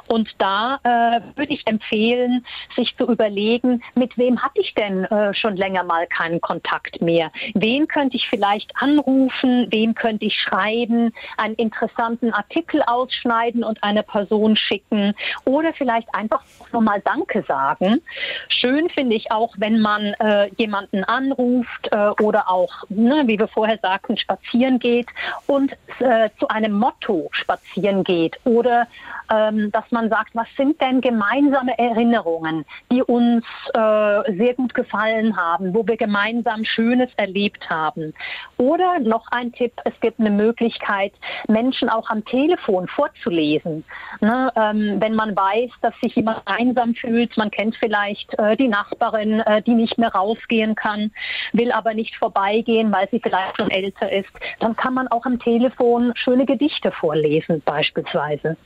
[0.08, 2.46] Und da äh, würde ich empfehlen,
[2.76, 7.32] sich zu überlegen, mit wem hatte ich denn äh, schon länger mal keinen Kontakt mehr.
[7.54, 9.68] Wen könnte ich vielleicht anrufen?
[9.72, 11.14] Wem könnte ich schreiben?
[11.38, 15.14] Einen interessanten Artikel ausschneiden und einer Person schicken?
[15.46, 18.02] Oder vielleicht einfach nochmal Danke sagen.
[18.50, 23.48] Schön finde ich auch, wenn man äh, jemanden anruft äh, oder auch, ne, wie wir
[23.48, 25.08] vorher sagten, spazieren geht
[25.48, 28.38] und äh, zu einem Motto spazieren geht.
[28.44, 28.88] Oder
[29.32, 35.36] ähm, dass man sagt, was sind denn gemeinsame Erinnerungen, die uns äh, sehr gut gefallen
[35.38, 35.55] haben?
[35.56, 38.14] Haben, wo wir gemeinsam Schönes erlebt haben.
[38.58, 41.14] Oder noch ein Tipp, es gibt eine Möglichkeit,
[41.48, 43.84] Menschen auch am Telefon vorzulesen.
[44.22, 48.68] Ne, ähm, wenn man weiß, dass sich jemand einsam fühlt, man kennt vielleicht äh, die
[48.68, 51.12] Nachbarin, äh, die nicht mehr rausgehen kann,
[51.54, 54.30] will aber nicht vorbeigehen, weil sie vielleicht schon älter ist,
[54.60, 58.58] dann kann man auch am Telefon schöne Gedichte vorlesen beispielsweise.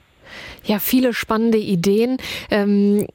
[0.64, 2.18] Ja, viele spannende Ideen.
[2.50, 3.08] Ähm,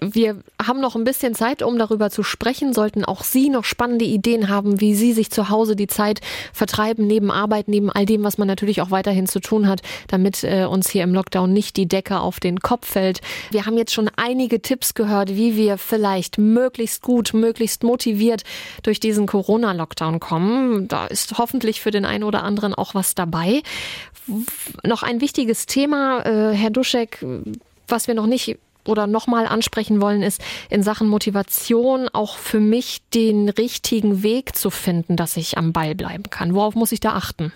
[0.00, 2.72] wir haben noch ein bisschen Zeit, um darüber zu sprechen.
[2.72, 6.20] Sollten auch Sie noch spannende Ideen haben, wie Sie sich zu Hause die Zeit
[6.52, 10.44] vertreiben, neben Arbeit, neben all dem, was man natürlich auch weiterhin zu tun hat, damit
[10.44, 13.20] äh, uns hier im Lockdown nicht die Decke auf den Kopf fällt.
[13.50, 18.44] Wir haben jetzt schon einige Tipps gehört, wie wir vielleicht möglichst gut, möglichst motiviert
[18.82, 20.88] durch diesen Corona-Lockdown kommen.
[20.88, 23.62] Da ist hoffentlich für den einen oder anderen auch was dabei.
[24.84, 27.24] Noch ein wichtiges Thema, äh, Herr Duschek,
[27.88, 28.56] was wir noch nicht
[28.86, 34.70] oder nochmal ansprechen wollen, ist in Sachen Motivation auch für mich den richtigen Weg zu
[34.70, 36.54] finden, dass ich am Ball bleiben kann.
[36.54, 37.52] Worauf muss ich da achten?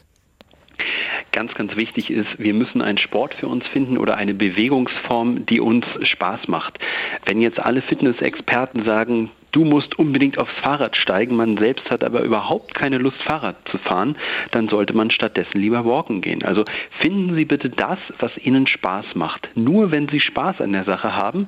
[1.37, 5.61] ganz, ganz wichtig ist, wir müssen einen Sport für uns finden oder eine Bewegungsform, die
[5.61, 6.79] uns Spaß macht.
[7.27, 12.21] Wenn jetzt alle Fitnessexperten sagen, du musst unbedingt aufs Fahrrad steigen, man selbst hat aber
[12.21, 14.17] überhaupt keine Lust, Fahrrad zu fahren,
[14.51, 16.45] dann sollte man stattdessen lieber walken gehen.
[16.45, 16.67] Also
[17.01, 19.49] finden Sie bitte das, was Ihnen Spaß macht.
[19.55, 21.47] Nur wenn Sie Spaß an der Sache haben,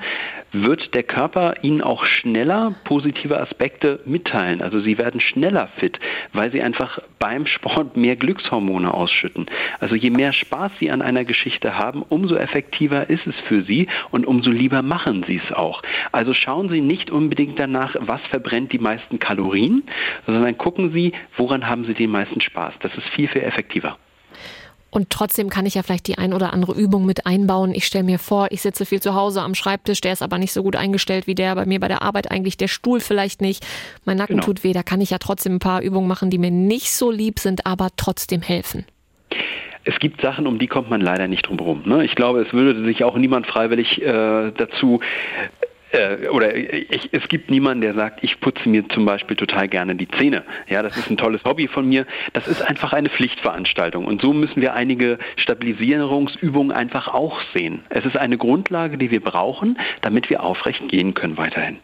[0.53, 4.63] wird der Körper Ihnen auch schneller positive Aspekte mitteilen.
[4.63, 6.01] Also Sie werden schneller fit,
[6.33, 9.45] weil Sie einfach beim Sport mehr Glückshormone ausschütten.
[9.81, 13.87] Also je mehr Spaß Sie an einer Geschichte haben, umso effektiver ist es für Sie
[14.11, 15.83] und umso lieber machen Sie es auch.
[16.11, 19.85] Also schauen Sie nicht unbedingt danach, was verbrennt die meisten Kalorien,
[20.27, 22.75] sondern gucken Sie, woran haben Sie den meisten Spaß.
[22.81, 23.99] Das ist viel, viel effektiver.
[24.91, 27.75] Und trotzdem kann ich ja vielleicht die ein oder andere Übung mit einbauen.
[27.75, 30.53] Ich stelle mir vor, ich sitze viel zu Hause am Schreibtisch, der ist aber nicht
[30.53, 33.67] so gut eingestellt wie der bei mir bei der Arbeit eigentlich, der Stuhl vielleicht nicht.
[34.07, 34.47] Mein Nacken genau.
[34.47, 37.11] tut weh, da kann ich ja trotzdem ein paar Übungen machen, die mir nicht so
[37.11, 38.87] lieb sind, aber trotzdem helfen
[39.85, 41.83] es gibt Sachen, um die kommt man leider nicht drum herum.
[41.87, 42.05] Ne?
[42.05, 45.01] Ich glaube, es würde sich auch niemand freiwillig äh, dazu
[45.93, 49.95] äh, oder ich, es gibt niemanden, der sagt, ich putze mir zum Beispiel total gerne
[49.95, 50.45] die Zähne.
[50.69, 52.07] Ja, das ist ein tolles Hobby von mir.
[52.33, 54.05] Das ist einfach eine Pflichtveranstaltung.
[54.05, 57.81] Und so müssen wir einige Stabilisierungsübungen einfach auch sehen.
[57.91, 61.79] Es ist eine Grundlage, die wir brauchen, damit wir aufrecht gehen können weiterhin.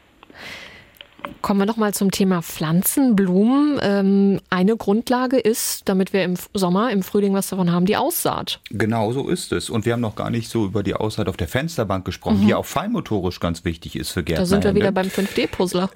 [1.43, 3.79] Kommen wir nochmal zum Thema Pflanzen, Blumen.
[3.83, 8.61] Ähm, eine Grundlage ist, damit wir im Sommer, im Frühling was davon haben, die Aussaat.
[8.71, 9.69] Genau so ist es.
[9.69, 12.47] Und wir haben noch gar nicht so über die Aussaat auf der Fensterbank gesprochen, mhm.
[12.47, 14.43] die auch feinmotorisch ganz wichtig ist für Gärtner.
[14.43, 15.91] Da sind wir wieder beim 5D-Puzzler.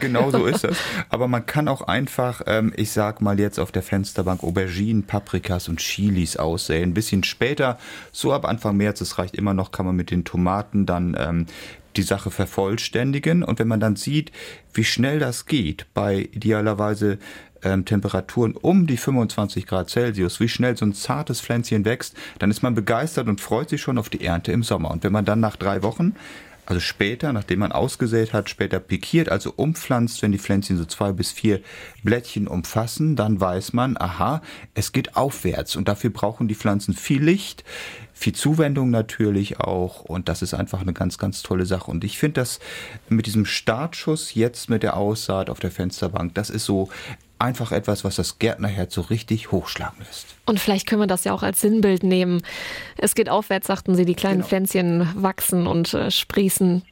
[0.00, 0.78] genau so ist es.
[1.10, 5.68] Aber man kann auch einfach, ähm, ich sag mal jetzt auf der Fensterbank Auberginen, Paprikas
[5.68, 6.90] und Chilis aussäen.
[6.90, 7.78] Ein bisschen später,
[8.12, 11.46] so ab Anfang März, es reicht immer noch, kann man mit den Tomaten dann ähm,
[11.96, 13.42] die Sache vervollständigen.
[13.42, 14.32] Und wenn man dann sieht,
[14.72, 17.18] wie schnell das geht, bei idealerweise
[17.62, 22.50] ähm, Temperaturen um die 25 Grad Celsius, wie schnell so ein zartes Pflänzchen wächst, dann
[22.50, 24.90] ist man begeistert und freut sich schon auf die Ernte im Sommer.
[24.90, 26.14] Und wenn man dann nach drei Wochen
[26.66, 31.12] also später, nachdem man ausgesät hat, später pikiert, also umpflanzt, wenn die Pflänzchen so zwei
[31.12, 31.60] bis vier
[32.02, 34.40] Blättchen umfassen, dann weiß man, aha,
[34.72, 37.64] es geht aufwärts und dafür brauchen die Pflanzen viel Licht,
[38.14, 41.90] viel Zuwendung natürlich auch und das ist einfach eine ganz, ganz tolle Sache.
[41.90, 42.60] Und ich finde das
[43.08, 46.88] mit diesem Startschuss jetzt mit der Aussaat auf der Fensterbank, das ist so
[47.38, 50.26] einfach etwas, was das Gärtnerherz so richtig hochschlagen lässt.
[50.46, 52.42] Und vielleicht können wir das ja auch als Sinnbild nehmen.
[52.96, 54.48] Es geht aufwärts, sagten Sie, die kleinen genau.
[54.48, 56.82] Pflänzchen wachsen und äh, sprießen.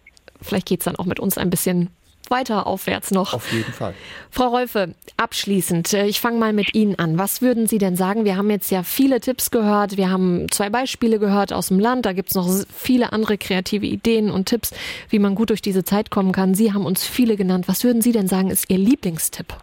[0.40, 1.90] Vielleicht geht es dann auch mit uns ein bisschen
[2.30, 3.34] weiter aufwärts noch.
[3.34, 3.94] Auf jeden Fall.
[4.30, 7.18] Frau Rolfe, abschließend, äh, ich fange mal mit Ihnen an.
[7.18, 8.24] Was würden Sie denn sagen?
[8.24, 9.96] Wir haben jetzt ja viele Tipps gehört.
[9.96, 12.06] Wir haben zwei Beispiele gehört aus dem Land.
[12.06, 14.72] Da gibt es noch viele andere kreative Ideen und Tipps,
[15.08, 16.54] wie man gut durch diese Zeit kommen kann.
[16.54, 17.68] Sie haben uns viele genannt.
[17.68, 19.54] Was würden Sie denn sagen, ist Ihr Lieblingstipp?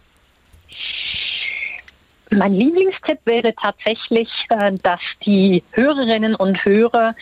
[2.30, 7.16] Mein Lieblingstipp wäre tatsächlich, äh, dass die Hörerinnen und Hörer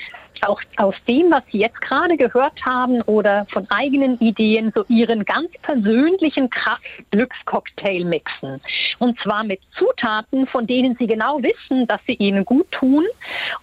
[0.47, 5.25] auch aus dem, was Sie jetzt gerade gehört haben oder von eigenen Ideen, so Ihren
[5.25, 8.61] ganz persönlichen Kraft-Glückscocktail mixen.
[8.99, 13.07] Und zwar mit Zutaten, von denen Sie genau wissen, dass sie Ihnen gut tun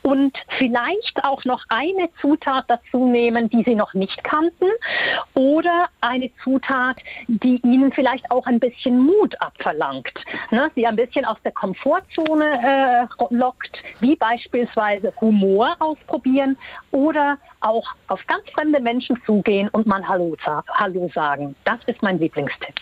[0.01, 4.67] und vielleicht auch noch eine Zutat dazu nehmen, die Sie noch nicht kannten
[5.33, 6.97] oder eine Zutat,
[7.27, 10.13] die Ihnen vielleicht auch ein bisschen Mut abverlangt,
[10.51, 10.71] ne?
[10.75, 16.57] Sie ein bisschen aus der Komfortzone äh, lockt, wie beispielsweise Humor ausprobieren
[16.91, 20.35] oder auch auf ganz fremde Menschen zugehen und mal Hallo,
[20.73, 21.55] Hallo sagen.
[21.65, 22.75] Das ist mein Lieblingstipp.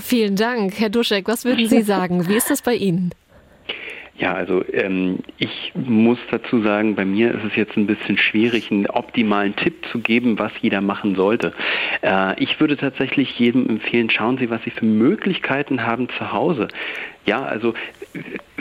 [0.00, 1.26] Vielen Dank, Herr Duschek.
[1.26, 2.28] Was würden Sie sagen?
[2.28, 3.12] Wie ist das bei Ihnen?
[4.20, 8.70] Ja, also ähm, ich muss dazu sagen, bei mir ist es jetzt ein bisschen schwierig,
[8.70, 11.54] einen optimalen Tipp zu geben, was jeder machen sollte.
[12.02, 16.68] Äh, ich würde tatsächlich jedem empfehlen, schauen Sie, was Sie für Möglichkeiten haben zu Hause.
[17.24, 17.72] Ja, also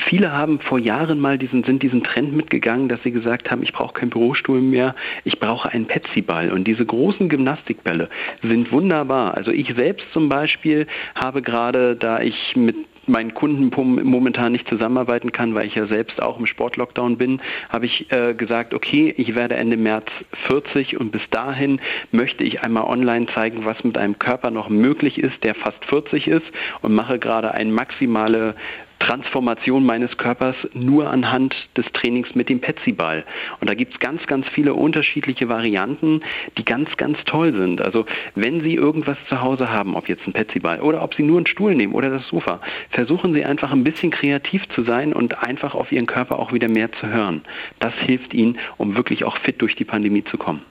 [0.09, 3.73] viele haben vor Jahren mal diesen, sind diesen Trend mitgegangen, dass sie gesagt haben, ich
[3.73, 6.51] brauche keinen Bürostuhl mehr, ich brauche einen Petsy-Ball.
[6.51, 8.09] Und diese großen Gymnastikbälle
[8.41, 9.35] sind wunderbar.
[9.35, 12.75] Also ich selbst zum Beispiel habe gerade, da ich mit
[13.09, 13.71] meinen Kunden
[14.03, 18.33] momentan nicht zusammenarbeiten kann, weil ich ja selbst auch im Sportlockdown bin, habe ich äh,
[18.35, 20.05] gesagt, okay, ich werde Ende März
[20.47, 21.81] 40 und bis dahin
[22.11, 26.27] möchte ich einmal online zeigen, was mit einem Körper noch möglich ist, der fast 40
[26.27, 26.45] ist
[26.81, 28.55] und mache gerade eine maximale
[28.99, 33.25] Transformation meines Körpers nur anhand des Trainings mit dem Petsy-Ball.
[33.59, 36.21] Und da gibt es ganz, ganz viele unterschiedliche Varianten,
[36.57, 37.81] die ganz, ganz toll sind.
[37.81, 41.37] Also wenn Sie irgendwas zu Hause haben, ob jetzt ein Petsy-Ball oder ob Sie nur
[41.37, 42.59] einen Stuhl nehmen oder das Sofa,
[42.91, 46.69] versuchen Sie einfach ein bisschen kreativ zu sein und einfach auf Ihren Körper auch wieder
[46.69, 47.41] mehr zu hören.
[47.79, 50.61] Das hilft Ihnen, um wirklich auch fit durch die Pandemie zu kommen.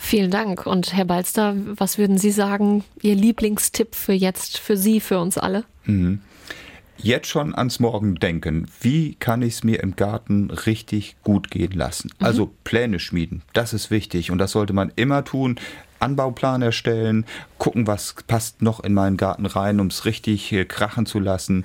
[0.00, 0.64] Vielen Dank.
[0.64, 5.36] Und Herr Balster, was würden Sie sagen, Ihr Lieblingstipp für jetzt, für Sie, für uns
[5.36, 5.64] alle?
[5.84, 6.20] Mhm.
[7.00, 8.66] Jetzt schon ans Morgen denken.
[8.80, 12.10] Wie kann ich es mir im Garten richtig gut gehen lassen?
[12.18, 12.26] Mhm.
[12.26, 13.42] Also Pläne schmieden.
[13.52, 15.60] Das ist wichtig und das sollte man immer tun.
[16.00, 17.24] Anbauplan erstellen,
[17.58, 21.64] gucken, was passt noch in meinen Garten rein, um es richtig äh, krachen zu lassen.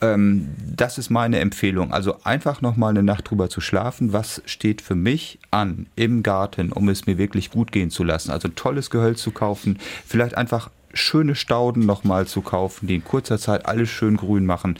[0.00, 1.92] Ähm, das ist meine Empfehlung.
[1.92, 4.12] Also einfach noch mal eine Nacht drüber zu schlafen.
[4.12, 8.30] Was steht für mich an im Garten, um es mir wirklich gut gehen zu lassen?
[8.30, 13.04] Also tolles Gehölz zu kaufen, vielleicht einfach schöne Stauden noch mal zu kaufen, die in
[13.04, 14.78] kurzer Zeit alles schön grün machen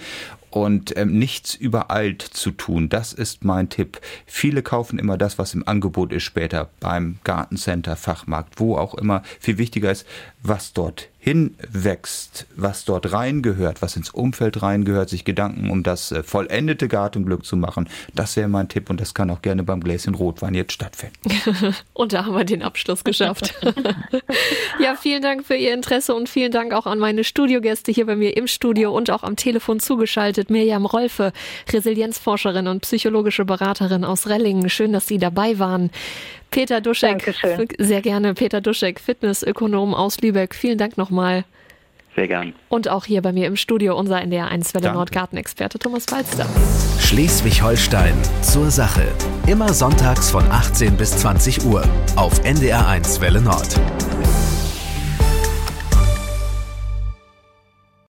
[0.51, 2.89] und ähm, nichts übereilt zu tun.
[2.89, 4.01] Das ist mein Tipp.
[4.27, 9.23] Viele kaufen immer das, was im Angebot ist später beim Gartencenter, Fachmarkt, wo auch immer.
[9.39, 10.07] Viel wichtiger ist,
[10.43, 16.23] was dort hinwächst, was dort reingehört, was ins Umfeld reingehört, sich Gedanken um das äh,
[16.23, 17.91] vollendete Gartenglück zu machen.
[18.15, 21.21] Das wäre mein Tipp und das kann auch gerne beim Gläschen Rotwein jetzt stattfinden.
[21.93, 23.55] und da haben wir den Abschluss geschafft.
[24.83, 28.17] ja, vielen Dank für Ihr Interesse und vielen Dank auch an meine Studiogäste hier bei
[28.17, 30.49] mir im Studio und auch am Telefon zugeschaltet.
[30.49, 31.35] Mirjam Rolfe,
[31.71, 34.71] Resilienzforscherin und psychologische Beraterin aus Rellingen.
[34.71, 35.91] Schön, dass Sie dabei waren.
[36.51, 37.69] Peter Duschek, Dankeschön.
[37.79, 38.35] sehr gerne.
[38.35, 40.55] Peter Duschek, Fitnessökonom aus Lübeck.
[40.55, 41.45] Vielen Dank nochmal.
[42.17, 42.55] Sehr gern.
[42.69, 44.93] Und auch hier bei mir im Studio unser NDR1 Welle.
[44.93, 46.47] Nordgartenexperte Thomas Falster.
[46.99, 49.07] Schleswig-Holstein zur Sache.
[49.47, 51.85] Immer sonntags von 18 bis 20 Uhr
[52.17, 53.79] auf NDR1 Welle Nord.